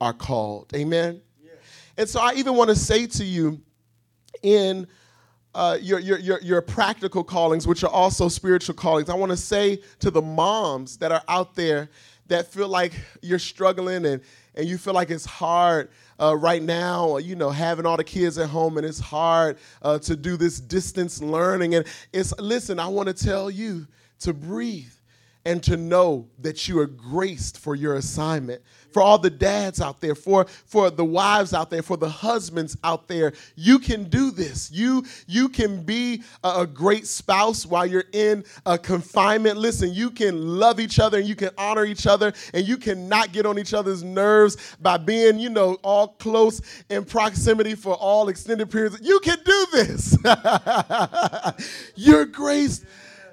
[0.00, 0.72] are called.
[0.74, 1.22] Amen.
[1.42, 1.52] Yeah.
[1.96, 3.62] And so I even want to say to you
[4.42, 4.86] in
[5.58, 9.10] uh, your, your, your, your practical callings, which are also spiritual callings.
[9.10, 11.90] I want to say to the moms that are out there
[12.28, 12.92] that feel like
[13.22, 14.22] you're struggling and,
[14.54, 15.90] and you feel like it's hard
[16.20, 19.98] uh, right now, you know, having all the kids at home and it's hard uh,
[19.98, 21.74] to do this distance learning.
[21.74, 23.88] And it's, listen, I want to tell you
[24.20, 24.92] to breathe
[25.48, 28.60] and to know that you are graced for your assignment.
[28.92, 32.76] For all the dads out there, for, for the wives out there, for the husbands
[32.84, 34.70] out there, you can do this.
[34.70, 39.56] You, you can be a, a great spouse while you're in a confinement.
[39.56, 43.32] Listen, you can love each other and you can honor each other and you cannot
[43.32, 48.28] get on each other's nerves by being, you know, all close in proximity for all
[48.28, 48.98] extended periods.
[49.00, 50.14] You can do this.
[51.94, 52.84] you're graced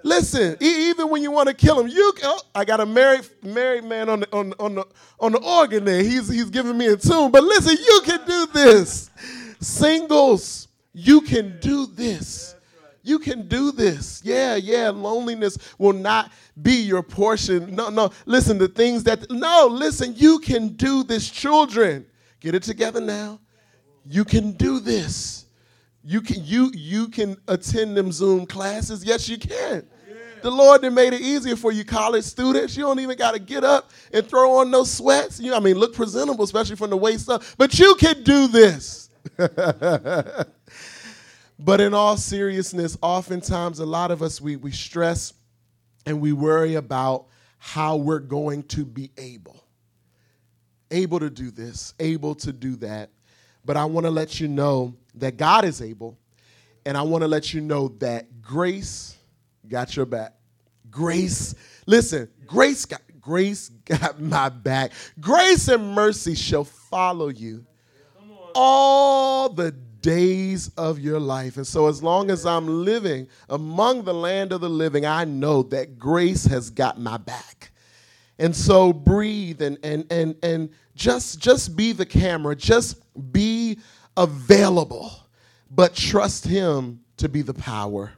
[0.05, 2.13] Listen, even when you want to kill him, you.
[2.21, 4.85] Oh, I got a married married man on the on on the
[5.19, 6.03] on the organ there.
[6.03, 7.31] He's he's giving me a tune.
[7.31, 9.09] But listen, you can do this.
[9.59, 12.53] Singles, you can do this.
[13.01, 14.21] You can do this.
[14.23, 14.89] Yeah, yeah.
[14.89, 17.73] Loneliness will not be your portion.
[17.73, 18.11] No, no.
[18.27, 19.65] Listen, the things that no.
[19.65, 21.27] Listen, you can do this.
[21.27, 22.05] Children,
[22.41, 23.39] get it together now.
[24.05, 25.47] You can do this.
[26.03, 29.03] You can you you can attend them Zoom classes.
[29.03, 29.87] Yes, you can.
[30.45, 32.77] The Lord that made it easier for you college students.
[32.77, 35.39] You don't even got to get up and throw on no sweats.
[35.39, 37.41] You I mean, look presentable, especially from the waist up.
[37.57, 39.09] But you can do this.
[41.57, 45.33] but in all seriousness, oftentimes a lot of us we, we stress
[46.05, 47.25] and we worry about
[47.57, 49.65] how we're going to be able.
[50.91, 53.09] Able to do this, able to do that.
[53.65, 56.19] But I want to let you know that God is able,
[56.85, 59.17] and I want to let you know that grace
[59.67, 60.34] got your back.
[60.95, 61.53] Grace,
[61.85, 64.93] listen, grace got grace got my back.
[65.19, 67.65] Grace and mercy shall follow you
[68.55, 71.57] all the days of your life.
[71.57, 75.63] And so as long as I'm living among the land of the living, I know
[75.63, 77.71] that grace has got my back.
[78.39, 83.01] And so breathe and and and and just just be the camera, just
[83.33, 83.79] be
[84.15, 85.11] available,
[85.69, 88.13] but trust him to be the power.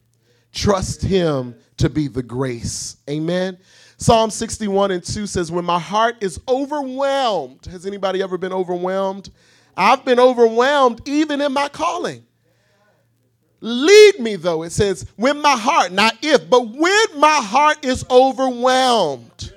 [0.58, 2.98] Trust him to be the grace.
[3.08, 3.60] Amen.
[3.98, 9.30] Psalm 61 and 2 says, When my heart is overwhelmed, has anybody ever been overwhelmed?
[9.78, 12.26] I've been overwhelmed even in my calling.
[13.62, 14.64] Lead me, though.
[14.64, 19.54] It says, when my heart, not if, but when my heart is overwhelmed.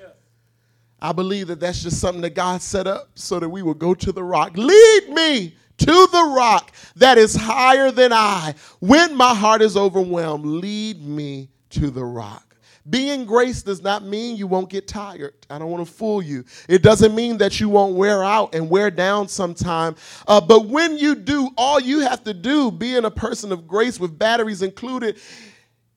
[1.00, 3.94] I believe that that's just something that God set up so that we will go
[3.94, 4.52] to the rock.
[4.54, 8.54] Lead me to the rock that is higher than I.
[8.80, 12.56] When my heart is overwhelmed, lead me to the rock.
[12.88, 15.34] Being grace does not mean you won't get tired.
[15.50, 16.44] I don't want to fool you.
[16.68, 19.96] It doesn't mean that you won't wear out and wear down sometime.
[20.26, 24.00] Uh, but when you do, all you have to do, being a person of grace
[24.00, 25.18] with batteries included,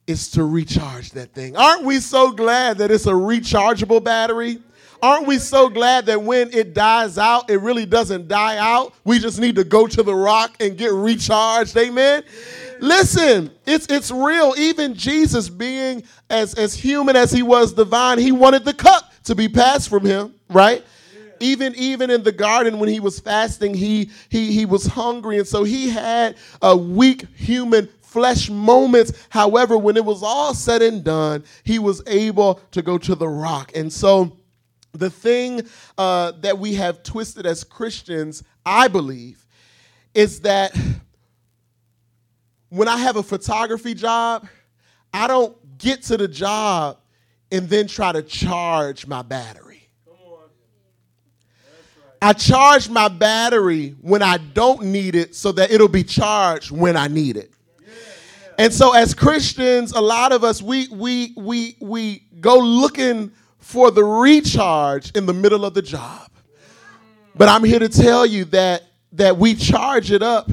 [0.07, 1.55] is to recharge that thing.
[1.55, 4.59] Aren't we so glad that it's a rechargeable battery?
[5.03, 8.93] Aren't we so glad that when it dies out, it really doesn't die out?
[9.03, 11.75] We just need to go to the rock and get recharged.
[11.75, 12.23] Amen.
[12.79, 14.53] Listen, it's it's real.
[14.57, 19.35] Even Jesus being as, as human as he was divine, he wanted the cup to
[19.35, 20.85] be passed from him, right?
[21.39, 25.47] even even in the garden when he was fasting he he he was hungry and
[25.47, 31.03] so he had a weak human flesh moments however when it was all said and
[31.03, 34.37] done he was able to go to the rock and so
[34.93, 35.61] the thing
[35.97, 39.45] uh, that we have twisted as Christians, I believe,
[40.13, 40.77] is that
[42.69, 44.47] when I have a photography job,
[45.13, 46.97] I don't get to the job
[47.51, 49.89] and then try to charge my battery.
[52.21, 56.95] I charge my battery when I don't need it so that it'll be charged when
[56.95, 57.51] I need it.
[58.57, 63.31] And so as Christians, a lot of us we we we we go looking
[63.63, 66.29] for the recharge in the middle of the job.
[67.33, 70.51] But I'm here to tell you that that we charge it up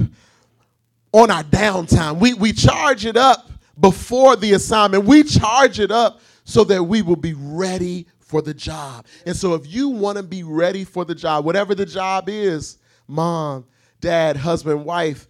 [1.11, 2.19] on our downtime.
[2.19, 5.03] We we charge it up before the assignment.
[5.03, 9.05] We charge it up so that we will be ready for the job.
[9.25, 12.77] And so if you want to be ready for the job, whatever the job is,
[13.09, 13.65] mom,
[13.99, 15.27] dad, husband, wife,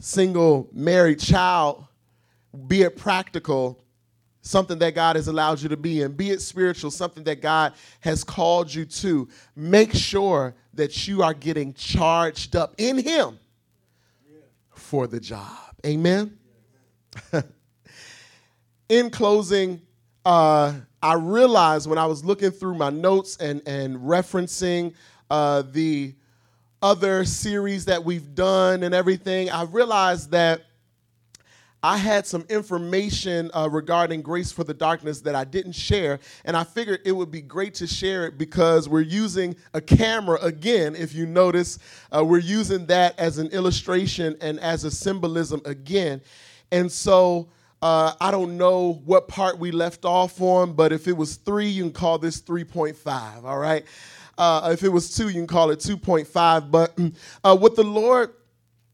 [0.00, 1.86] single, married, child,
[2.66, 3.81] be it practical,
[4.42, 7.72] something that God has allowed you to be in, be it spiritual, something that God
[8.00, 9.28] has called you to.
[9.56, 13.38] Make sure that you are getting charged up in Him
[14.74, 15.58] for the job.
[15.86, 16.38] Amen.
[18.88, 19.80] in closing,
[20.24, 24.94] uh, I realized when I was looking through my notes and, and referencing
[25.30, 26.14] uh, the
[26.82, 30.62] other series that we've done and everything, I realized that
[31.84, 36.56] I had some information uh, regarding Grace for the Darkness that I didn't share, and
[36.56, 40.94] I figured it would be great to share it because we're using a camera again.
[40.94, 41.80] If you notice,
[42.14, 46.20] uh, we're using that as an illustration and as a symbolism again.
[46.70, 47.48] And so
[47.82, 51.66] uh, I don't know what part we left off on, but if it was three,
[51.66, 53.84] you can call this 3.5, all right?
[54.38, 56.70] Uh, if it was two, you can call it 2.5.
[56.70, 56.96] But
[57.42, 58.34] uh, what the Lord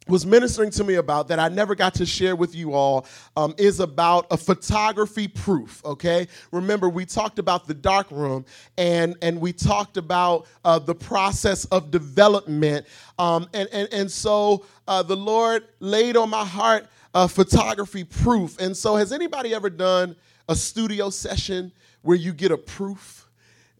[0.08, 3.06] was ministering to me about that I never got to share with you all
[3.36, 5.84] um, is about a photography proof.
[5.84, 8.44] Okay, remember we talked about the dark room
[8.76, 12.86] and and we talked about uh, the process of development,
[13.18, 18.60] um, and and and so uh, the Lord laid on my heart a photography proof.
[18.60, 20.16] And so, has anybody ever done
[20.48, 23.28] a studio session where you get a proof?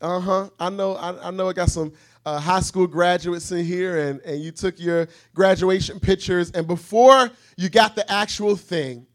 [0.01, 0.51] Uh huh.
[0.59, 0.95] I know.
[0.97, 1.49] I, I know.
[1.49, 1.93] I got some
[2.29, 7.31] uh, high school graduates in here and, and you took your graduation pictures, and before
[7.57, 9.07] you got the actual thing,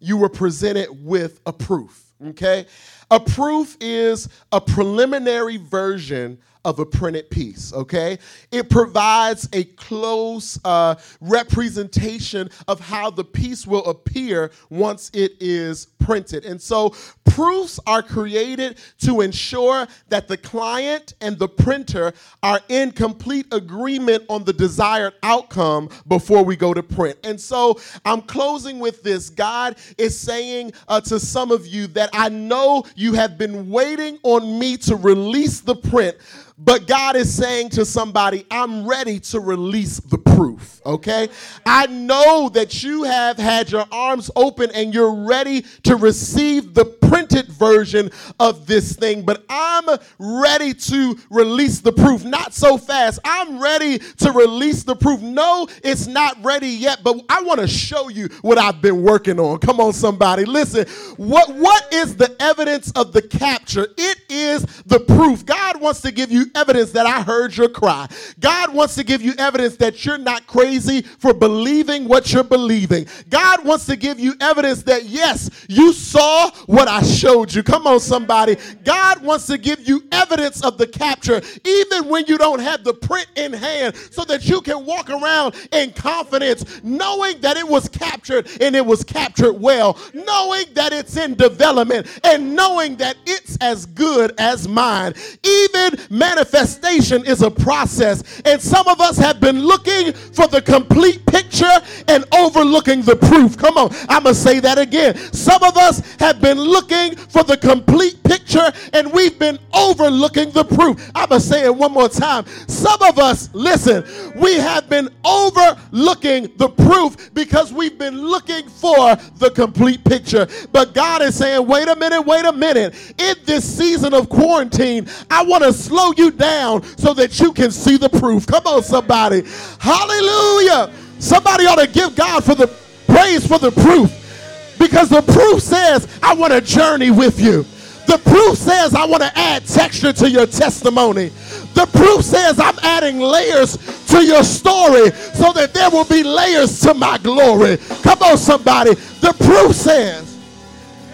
[0.00, 2.12] you were presented with a proof.
[2.26, 2.66] Okay?
[3.12, 8.18] A proof is a preliminary version of a printed piece, okay?
[8.50, 15.86] It provides a close uh, representation of how the piece will appear once it is
[15.98, 16.44] printed.
[16.46, 16.94] And so
[17.26, 24.24] proofs are created to ensure that the client and the printer are in complete agreement
[24.28, 27.18] on the desired outcome before we go to print.
[27.24, 29.28] And so I'm closing with this.
[29.28, 34.18] God is saying uh, to some of you that I know you have been waiting
[34.22, 36.16] on me to release the print
[36.58, 41.28] but God is saying to somebody, I'm ready to release the proof, okay?
[41.64, 46.84] I know that you have had your arms open and you're ready to receive the
[46.84, 52.24] printed version of this thing, but I'm ready to release the proof.
[52.24, 53.20] Not so fast.
[53.24, 55.20] I'm ready to release the proof.
[55.20, 59.38] No, it's not ready yet, but I want to show you what I've been working
[59.38, 59.58] on.
[59.58, 60.44] Come on, somebody.
[60.44, 60.86] Listen,
[61.16, 63.88] what, what is the evidence of the capture?
[63.96, 65.46] It is the proof.
[65.46, 68.08] God wants to give you evidence that I heard your cry.
[68.40, 73.06] God wants to give you evidence that you're not crazy for believing what you're believing.
[73.28, 77.62] God wants to give you evidence that, yes, you saw what I showed you.
[77.62, 78.56] Come on, somebody.
[78.84, 82.94] God wants to give you evidence of the capture, even when you don't have the
[82.94, 87.88] print in hand, so that you can walk around in confidence, knowing that it was
[87.88, 93.56] captured and it was captured well, knowing that it's in development, and knowing that it's
[93.60, 95.14] as good as mine.
[95.44, 98.40] Even man manifestation is a process.
[98.44, 101.64] And some of us have been looking for the complete picture
[102.06, 103.56] and overlooking the proof.
[103.56, 105.16] Come on, I'm going to say that again.
[105.32, 110.64] Some of us have been looking for the complete picture and we've been overlooking the
[110.64, 111.10] proof.
[111.14, 112.46] I'm going to say it one more time.
[112.68, 114.04] Some of us, listen,
[114.36, 120.46] we have been overlooking the proof because we've been looking for the complete picture.
[120.72, 122.94] But God is saying, wait a minute, wait a minute.
[123.18, 127.70] In this season of quarantine, I want to slow you down so that you can
[127.70, 128.46] see the proof.
[128.46, 129.42] Come on, somebody.
[129.78, 130.92] Hallelujah.
[131.18, 132.68] Somebody ought to give God for the
[133.06, 137.64] praise for the proof because the proof says, I want to journey with you.
[138.06, 141.28] The proof says, I want to add texture to your testimony.
[141.74, 143.76] The proof says, I'm adding layers
[144.06, 147.76] to your story so that there will be layers to my glory.
[148.02, 148.94] Come on, somebody.
[148.94, 150.38] The proof says,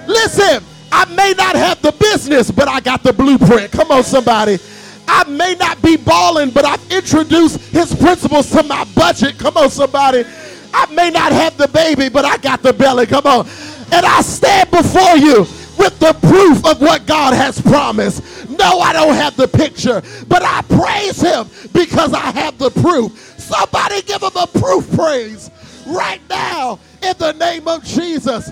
[0.07, 0.63] listen,
[0.93, 3.73] I may not have the business, but I got the blueprint.
[3.73, 4.59] Come on, somebody.
[5.07, 9.39] I may not be balling, but I've introduced his principles to my budget.
[9.39, 10.25] Come on, somebody.
[10.73, 13.07] I may not have the baby, but I got the belly.
[13.07, 13.47] Come on.
[13.93, 15.47] And I stand before you
[15.79, 18.49] with the proof of what God has promised.
[18.49, 23.13] No, I don't have the picture, but I praise him because I have the proof.
[23.39, 25.51] Somebody give him a proof praise
[25.87, 28.51] right now in the name of Jesus.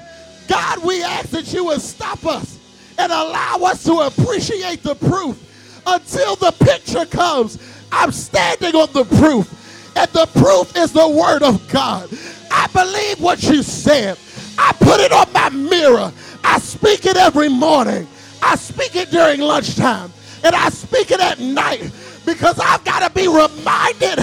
[0.48, 2.58] God, we ask that you would stop us
[2.98, 5.51] and allow us to appreciate the proof
[5.86, 7.58] until the picture comes.
[7.90, 12.08] I'm standing on the proof, and the proof is the word of God.
[12.50, 14.18] I believe what you said.
[14.58, 16.12] I put it on my mirror.
[16.44, 18.06] I speak it every morning.
[18.42, 20.12] I speak it during lunchtime,
[20.42, 21.90] and I speak it at night
[22.24, 24.18] because I've got to be reminded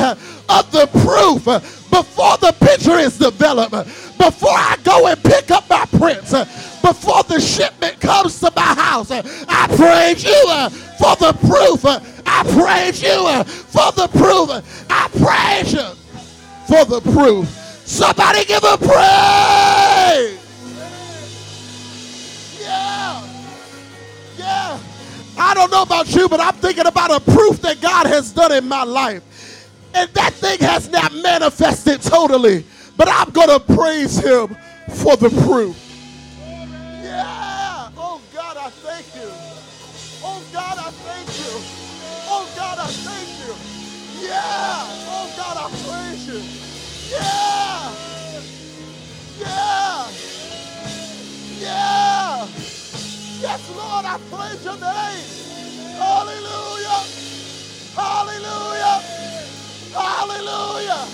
[0.50, 1.46] of the proof
[1.90, 3.72] before the picture is developed,
[4.18, 6.34] before I go and pick up my prints,
[6.82, 9.12] before the shipment comes to my house.
[9.12, 11.86] I praise you uh, for the proof.
[12.26, 14.86] I praise you uh, for the proof.
[14.90, 16.00] I praise you
[16.68, 17.48] for the proof.
[17.86, 20.40] Somebody give a praise.
[22.62, 23.28] Yeah.
[24.38, 24.80] Yeah.
[25.38, 28.52] I don't know about you, but I'm thinking about a proof that God has done
[28.52, 29.24] in my life.
[29.96, 32.64] And that thing has not manifested totally.
[32.96, 34.56] But I'm going to praise him
[34.90, 35.89] for the proof.
[53.50, 55.26] Yes, Lord, I praise your name.
[55.98, 57.02] Hallelujah.
[57.96, 59.02] Hallelujah.
[59.92, 61.08] Hallelujah.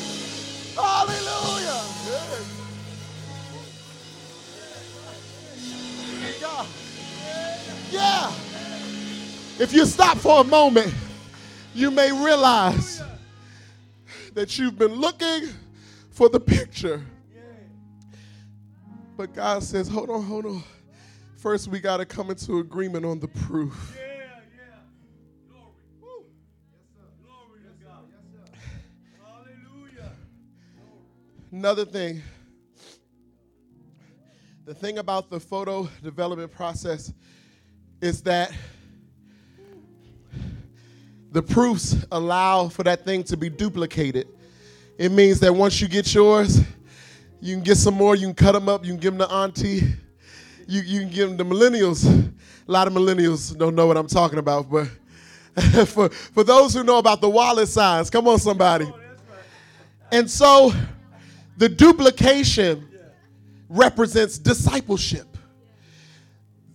[0.76, 1.80] Hallelujah.
[6.42, 6.66] Yeah.
[7.90, 8.34] Yeah.
[9.58, 10.94] If you stop for a moment,
[11.74, 13.02] you may realize
[14.34, 15.48] that you've been looking
[16.12, 17.02] for the picture.
[19.16, 20.64] But God says, hold on, hold on.
[21.46, 23.96] First, we got to come into agreement on the proof.
[23.96, 24.78] Yeah, yeah.
[25.48, 26.24] Glory.
[27.22, 28.06] Glory to God.
[29.24, 30.12] Hallelujah.
[31.52, 32.24] Another thing,
[34.66, 37.14] the thing about the photo development process
[38.02, 38.52] is that
[41.32, 44.28] the proofs allow for that thing to be duplicated.
[44.98, 46.64] It means that once you get yours,
[47.40, 49.32] you can get some more, you can cut them up, you can give them to
[49.32, 49.94] auntie,
[50.68, 52.06] you, you can give them to millennials.
[52.68, 54.88] A lot of millennials don't know what I'm talking about, but
[55.88, 58.92] for, for those who know about the wallet size, come on, somebody.
[60.12, 60.74] And so
[61.58, 62.88] the duplication
[63.70, 65.38] represents discipleship.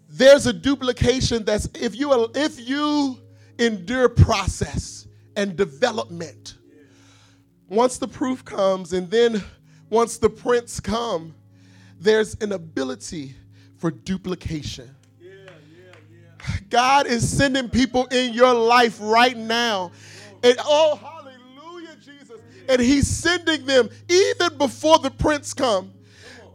[0.09, 3.18] There's a duplication that's if you if you
[3.59, 6.57] endure process and development,
[7.68, 9.43] once the proof comes and then
[9.88, 11.34] once the prints come,
[11.99, 13.34] there's an ability
[13.81, 14.95] for duplication.
[15.18, 16.57] Yeah, yeah, yeah.
[16.68, 19.91] God is sending people in your life right now.
[20.45, 22.41] And oh, hallelujah, Jesus.
[22.68, 25.93] And He's sending them even before the prints come.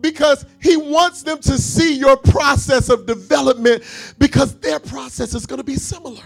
[0.01, 3.84] Because he wants them to see your process of development
[4.19, 6.21] because their process is going to be similar.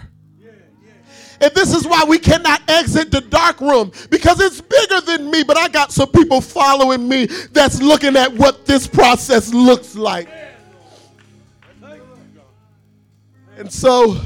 [1.40, 5.44] And this is why we cannot exit the dark room because it's bigger than me,
[5.44, 10.28] but I got some people following me that's looking at what this process looks like.
[10.28, 10.49] Thank
[13.60, 14.18] And so,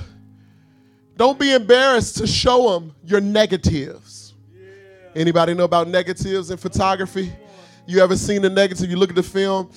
[1.16, 4.32] don't be embarrassed to show them your negatives.
[5.16, 7.32] Anybody know about negatives in photography?
[7.84, 8.88] You ever seen the negative?
[8.88, 9.72] You look at the film,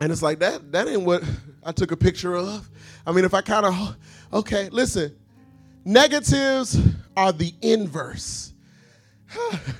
[0.00, 0.72] and it's like that.
[0.72, 1.22] That ain't what
[1.62, 2.68] I took a picture of.
[3.06, 3.96] I mean, if I kind of
[4.32, 5.14] okay, listen.
[5.84, 6.80] Negatives
[7.16, 8.54] are the inverse.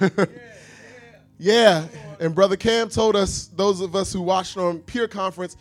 [1.36, 1.84] yeah,
[2.20, 5.56] and Brother Cam told us, those of us who watched on Peer Conference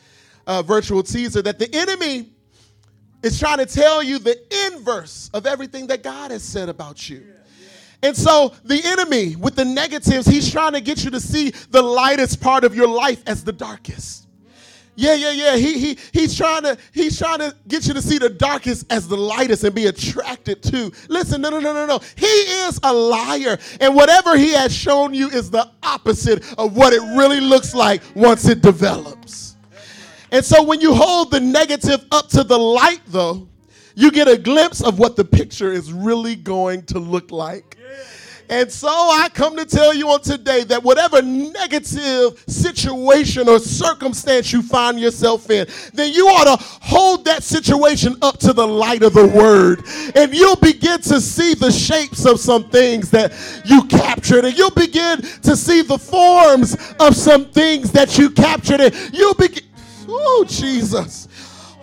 [0.45, 2.36] uh, virtual teaser, that the enemy
[3.23, 4.37] is trying to tell you the
[4.67, 7.23] inverse of everything that God has said about you.
[8.03, 11.81] And so the enemy with the negatives, he's trying to get you to see the
[11.81, 14.27] lightest part of your life as the darkest.
[14.99, 15.55] Yeah, yeah, yeah.
[15.57, 19.07] He, he, he's trying to he's trying to get you to see the darkest as
[19.07, 20.91] the lightest and be attracted to.
[21.07, 21.99] Listen, no, no, no, no, no.
[22.15, 26.93] He is a liar, and whatever he has shown you is the opposite of what
[26.93, 29.46] it really looks like once it develops.
[30.31, 33.47] And so when you hold the negative up to the light, though,
[33.95, 37.77] you get a glimpse of what the picture is really going to look like.
[38.49, 44.53] And so I come to tell you on today that whatever negative situation or circumstance
[44.53, 49.03] you find yourself in, then you ought to hold that situation up to the light
[49.03, 49.83] of the word.
[50.15, 53.33] And you'll begin to see the shapes of some things that
[53.65, 54.45] you captured.
[54.45, 58.79] And you'll begin to see the forms of some things that you captured.
[58.79, 59.65] And you'll begin,
[60.07, 61.27] oh, Jesus.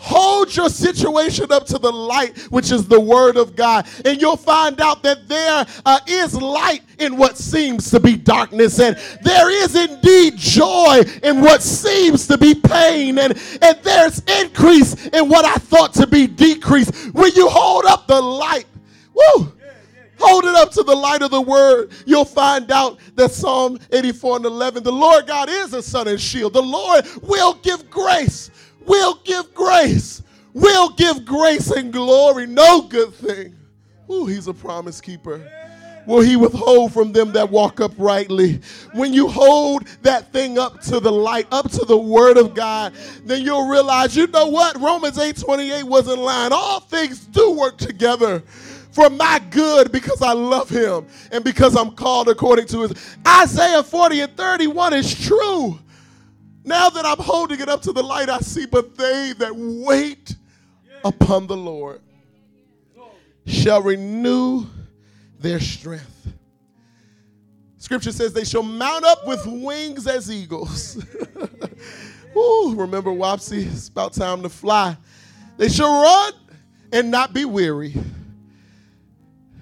[0.05, 4.37] Hold your situation up to the light, which is the Word of God, and you'll
[4.37, 9.51] find out that there uh, is light in what seems to be darkness, and there
[9.51, 15.47] is indeed joy in what seems to be pain, and, and there's increase in what
[15.47, 16.91] I thought to be decrease.
[17.13, 18.67] When you hold up the light,
[19.15, 19.54] woo!
[20.25, 21.93] Hold it up to the light of the word.
[22.07, 26.21] You'll find out that Psalm 84 and 11, the Lord God is a sun and
[26.21, 26.53] shield.
[26.53, 28.51] The Lord will give grace
[28.87, 30.23] will give grace,
[30.53, 32.47] will give grace and glory.
[32.47, 33.57] No good thing.
[34.11, 35.51] Ooh, he's a promise keeper.
[36.07, 38.61] Will he withhold from them that walk uprightly?
[38.93, 42.93] When you hold that thing up to the light, up to the word of God,
[43.25, 44.79] then you'll realize, you know what?
[44.79, 46.53] Romans 8 28 wasn't lying.
[46.53, 48.43] All things do work together
[48.95, 53.17] for my good because I love him and because I'm called according to his.
[53.27, 55.81] Isaiah 40 and 31 is true.
[56.65, 60.37] Now that I'm holding it up to the light, I see, but they that wait
[61.05, 62.01] upon the Lord
[63.47, 64.65] shall renew
[65.41, 66.29] their strength.
[67.77, 71.05] Scripture says they shall mount up with wings as eagles.
[72.37, 73.67] Ooh, remember WOPSI?
[73.67, 74.97] It's about time to fly.
[75.59, 76.33] They shall run
[76.93, 77.95] and not be weary.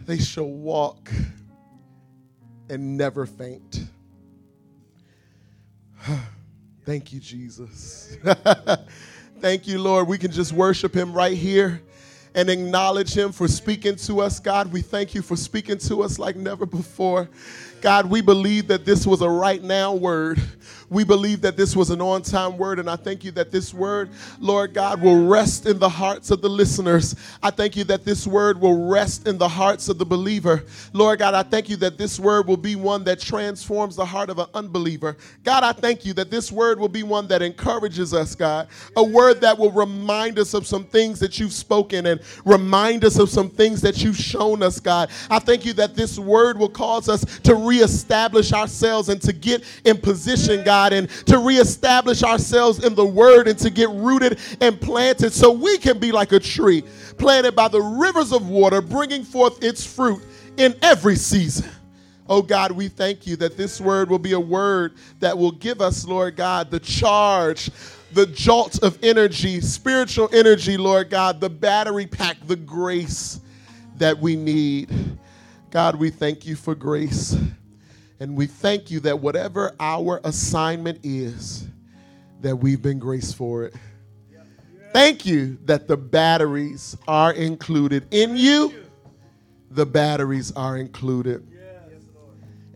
[0.05, 1.11] They shall walk
[2.69, 3.85] and never faint.
[6.85, 8.17] Thank you, Jesus.
[9.41, 10.09] Thank you, Lord.
[10.09, 11.83] We can just worship Him right here
[12.35, 14.41] and acknowledge Him for speaking to us.
[14.41, 17.29] God, we thank you for speaking to us like never before.
[17.81, 20.41] God, we believe that this was a right now word.
[20.93, 23.73] We believe that this was an on time word, and I thank you that this
[23.73, 27.15] word, Lord God, will rest in the hearts of the listeners.
[27.43, 30.65] I thank you that this word will rest in the hearts of the believer.
[30.93, 34.29] Lord God, I thank you that this word will be one that transforms the heart
[34.29, 35.17] of an unbeliever.
[35.45, 38.69] God, I thank you that this word will be one that encourages us, God.
[38.97, 43.19] A word that will remind us of some things that you've spoken and remind us
[43.19, 45.09] of some things that you've shown us, God.
[45.31, 49.65] I thank you that this word will cause us to reestablish ourselves and to get
[49.85, 54.81] in position, God, and to reestablish ourselves in the word and to get rooted and
[54.81, 56.83] planted so we can be like a tree
[57.19, 60.23] planted by the rivers of water, bringing forth its fruit
[60.57, 61.69] in every season.
[62.29, 65.81] Oh God, we thank you that this word will be a word that will give
[65.81, 67.71] us, Lord God, the charge,
[68.13, 73.41] the jolt of energy, spiritual energy, Lord God, the battery pack, the grace
[73.99, 74.91] that we need.
[75.71, 77.37] God, we thank you for grace.
[78.23, 81.67] And we thank you that whatever our assignment is,
[82.41, 83.75] that we've been graced for it.
[84.93, 88.75] Thank you that the batteries are included in you.
[89.73, 91.45] The batteries are included.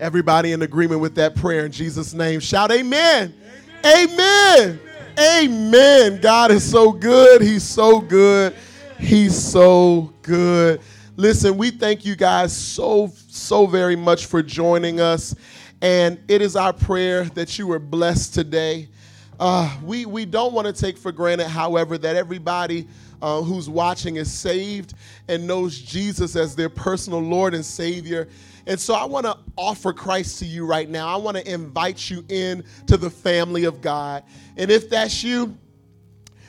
[0.00, 3.32] Everybody in agreement with that prayer in Jesus' name, shout amen.
[3.84, 4.80] Amen.
[5.16, 6.20] Amen.
[6.20, 7.40] God is so good.
[7.40, 8.52] He's so good.
[8.98, 10.80] He's so good.
[11.14, 15.34] Listen, we thank you guys so, so very much for joining us.
[15.82, 18.88] And it is our prayer that you were blessed today.
[19.38, 22.88] Uh, we, we don't want to take for granted, however, that everybody
[23.20, 24.94] uh, who's watching is saved
[25.28, 28.28] and knows Jesus as their personal Lord and Savior.
[28.66, 31.06] And so I want to offer Christ to you right now.
[31.06, 34.24] I want to invite you in to the family of God.
[34.56, 35.56] And if that's you,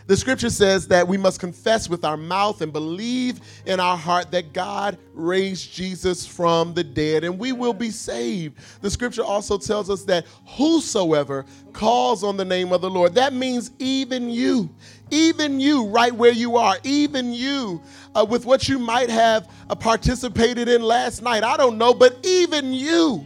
[0.07, 4.31] the scripture says that we must confess with our mouth and believe in our heart
[4.31, 8.57] that God raised Jesus from the dead and we will be saved.
[8.81, 13.33] The scripture also tells us that whosoever calls on the name of the Lord, that
[13.33, 14.69] means even you,
[15.11, 17.81] even you right where you are, even you
[18.15, 21.43] uh, with what you might have uh, participated in last night.
[21.43, 23.25] I don't know, but even you,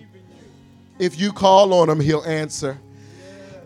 [0.97, 2.79] if you call on him, he'll answer.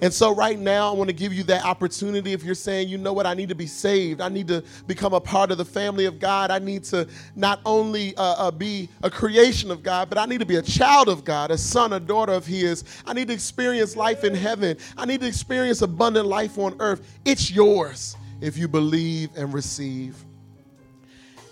[0.02, 2.34] And so, right now, I want to give you that opportunity.
[2.34, 5.14] If you're saying, you know what, I need to be saved, I need to become
[5.14, 8.90] a part of the family of God, I need to not only uh, uh, be
[9.04, 11.94] a creation of God, but I need to be a child of God, a son,
[11.94, 12.84] a daughter of His.
[13.06, 17.18] I need to experience life in heaven, I need to experience abundant life on earth.
[17.24, 20.18] It's yours if you believe and receive.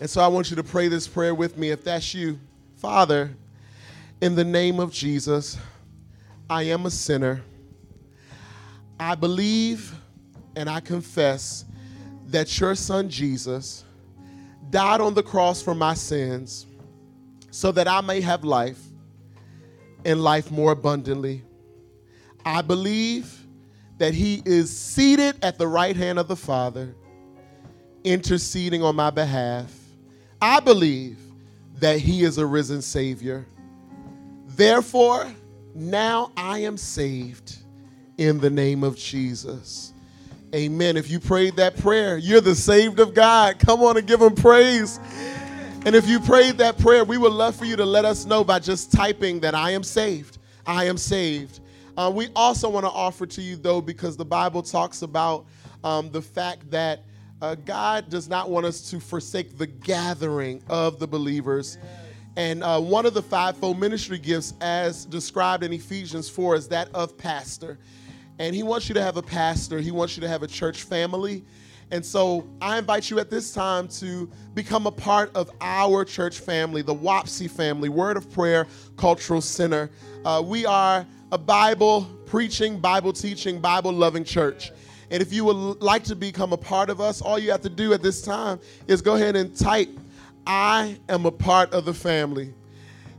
[0.01, 2.37] And so, I want you to pray this prayer with me if that's you.
[2.75, 3.33] Father,
[4.19, 5.57] in the name of Jesus,
[6.49, 7.41] I am a sinner.
[9.03, 9.93] I believe
[10.55, 11.65] and I confess
[12.27, 13.83] that your son Jesus
[14.69, 16.65] died on the cross for my sins
[17.51, 18.79] so that I may have life
[20.05, 21.43] and life more abundantly.
[22.45, 23.45] I believe
[23.97, 26.95] that he is seated at the right hand of the Father,
[28.05, 29.77] interceding on my behalf.
[30.41, 31.19] I believe
[31.79, 33.45] that he is a risen Savior.
[34.47, 35.29] Therefore,
[35.75, 37.62] now I am saved
[38.17, 39.93] in the name of Jesus.
[40.53, 40.97] Amen.
[40.97, 43.57] If you prayed that prayer, you're the saved of God.
[43.57, 44.99] Come on and give him praise.
[45.85, 48.43] And if you prayed that prayer, we would love for you to let us know
[48.43, 50.37] by just typing that I am saved.
[50.65, 51.59] I am saved.
[51.97, 55.45] Uh, we also want to offer to you, though, because the Bible talks about
[55.83, 57.03] um, the fact that
[57.41, 61.77] uh, God does not want us to forsake the gathering of the believers.
[62.35, 66.89] And uh, one of the fivefold ministry gifts, as described in Ephesians 4, is that
[66.93, 67.77] of pastor.
[68.39, 70.83] And he wants you to have a pastor, he wants you to have a church
[70.83, 71.43] family.
[71.91, 76.39] And so I invite you at this time to become a part of our church
[76.39, 78.65] family, the WOPSI family, Word of Prayer
[78.97, 79.91] Cultural Center.
[80.25, 84.71] Uh, we are a Bible preaching, Bible teaching, Bible loving church.
[85.11, 87.69] And if you would like to become a part of us, all you have to
[87.69, 89.89] do at this time is go ahead and type,
[90.47, 92.53] I am a part of the family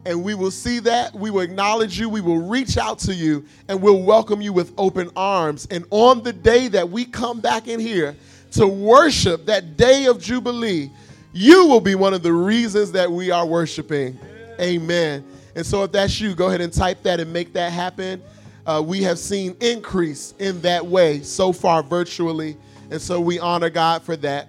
[0.07, 1.15] and we will see that.
[1.15, 2.09] We will acknowledge you.
[2.09, 5.67] We will reach out to you and we'll welcome you with open arms.
[5.71, 8.15] And on the day that we come back in here
[8.53, 10.91] to worship, that day of Jubilee,
[11.33, 14.19] you will be one of the reasons that we are worshiping.
[14.61, 15.25] Amen.
[15.57, 18.23] And so if that's you, go ahead and type that and make that happen.
[18.67, 22.57] Uh, we have seen increase in that way so far virtually.
[22.91, 24.49] And so we honor God for that.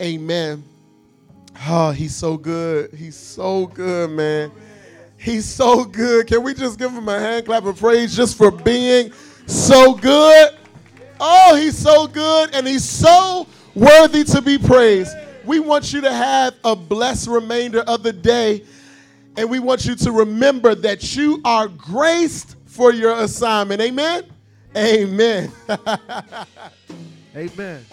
[0.00, 0.64] Amen.
[1.66, 2.92] Oh, he's so good.
[2.92, 4.50] He's so good, man.
[5.16, 6.26] He's so good.
[6.26, 9.12] Can we just give him a hand clap of praise just for being
[9.46, 10.50] so good?
[11.20, 15.16] Oh, he's so good and he's so worthy to be praised.
[15.44, 18.64] We want you to have a blessed remainder of the day.
[19.36, 23.80] And we want you to remember that you are graced for your assignment.
[23.80, 24.24] Amen.
[24.76, 25.50] Amen.
[27.36, 27.84] Amen.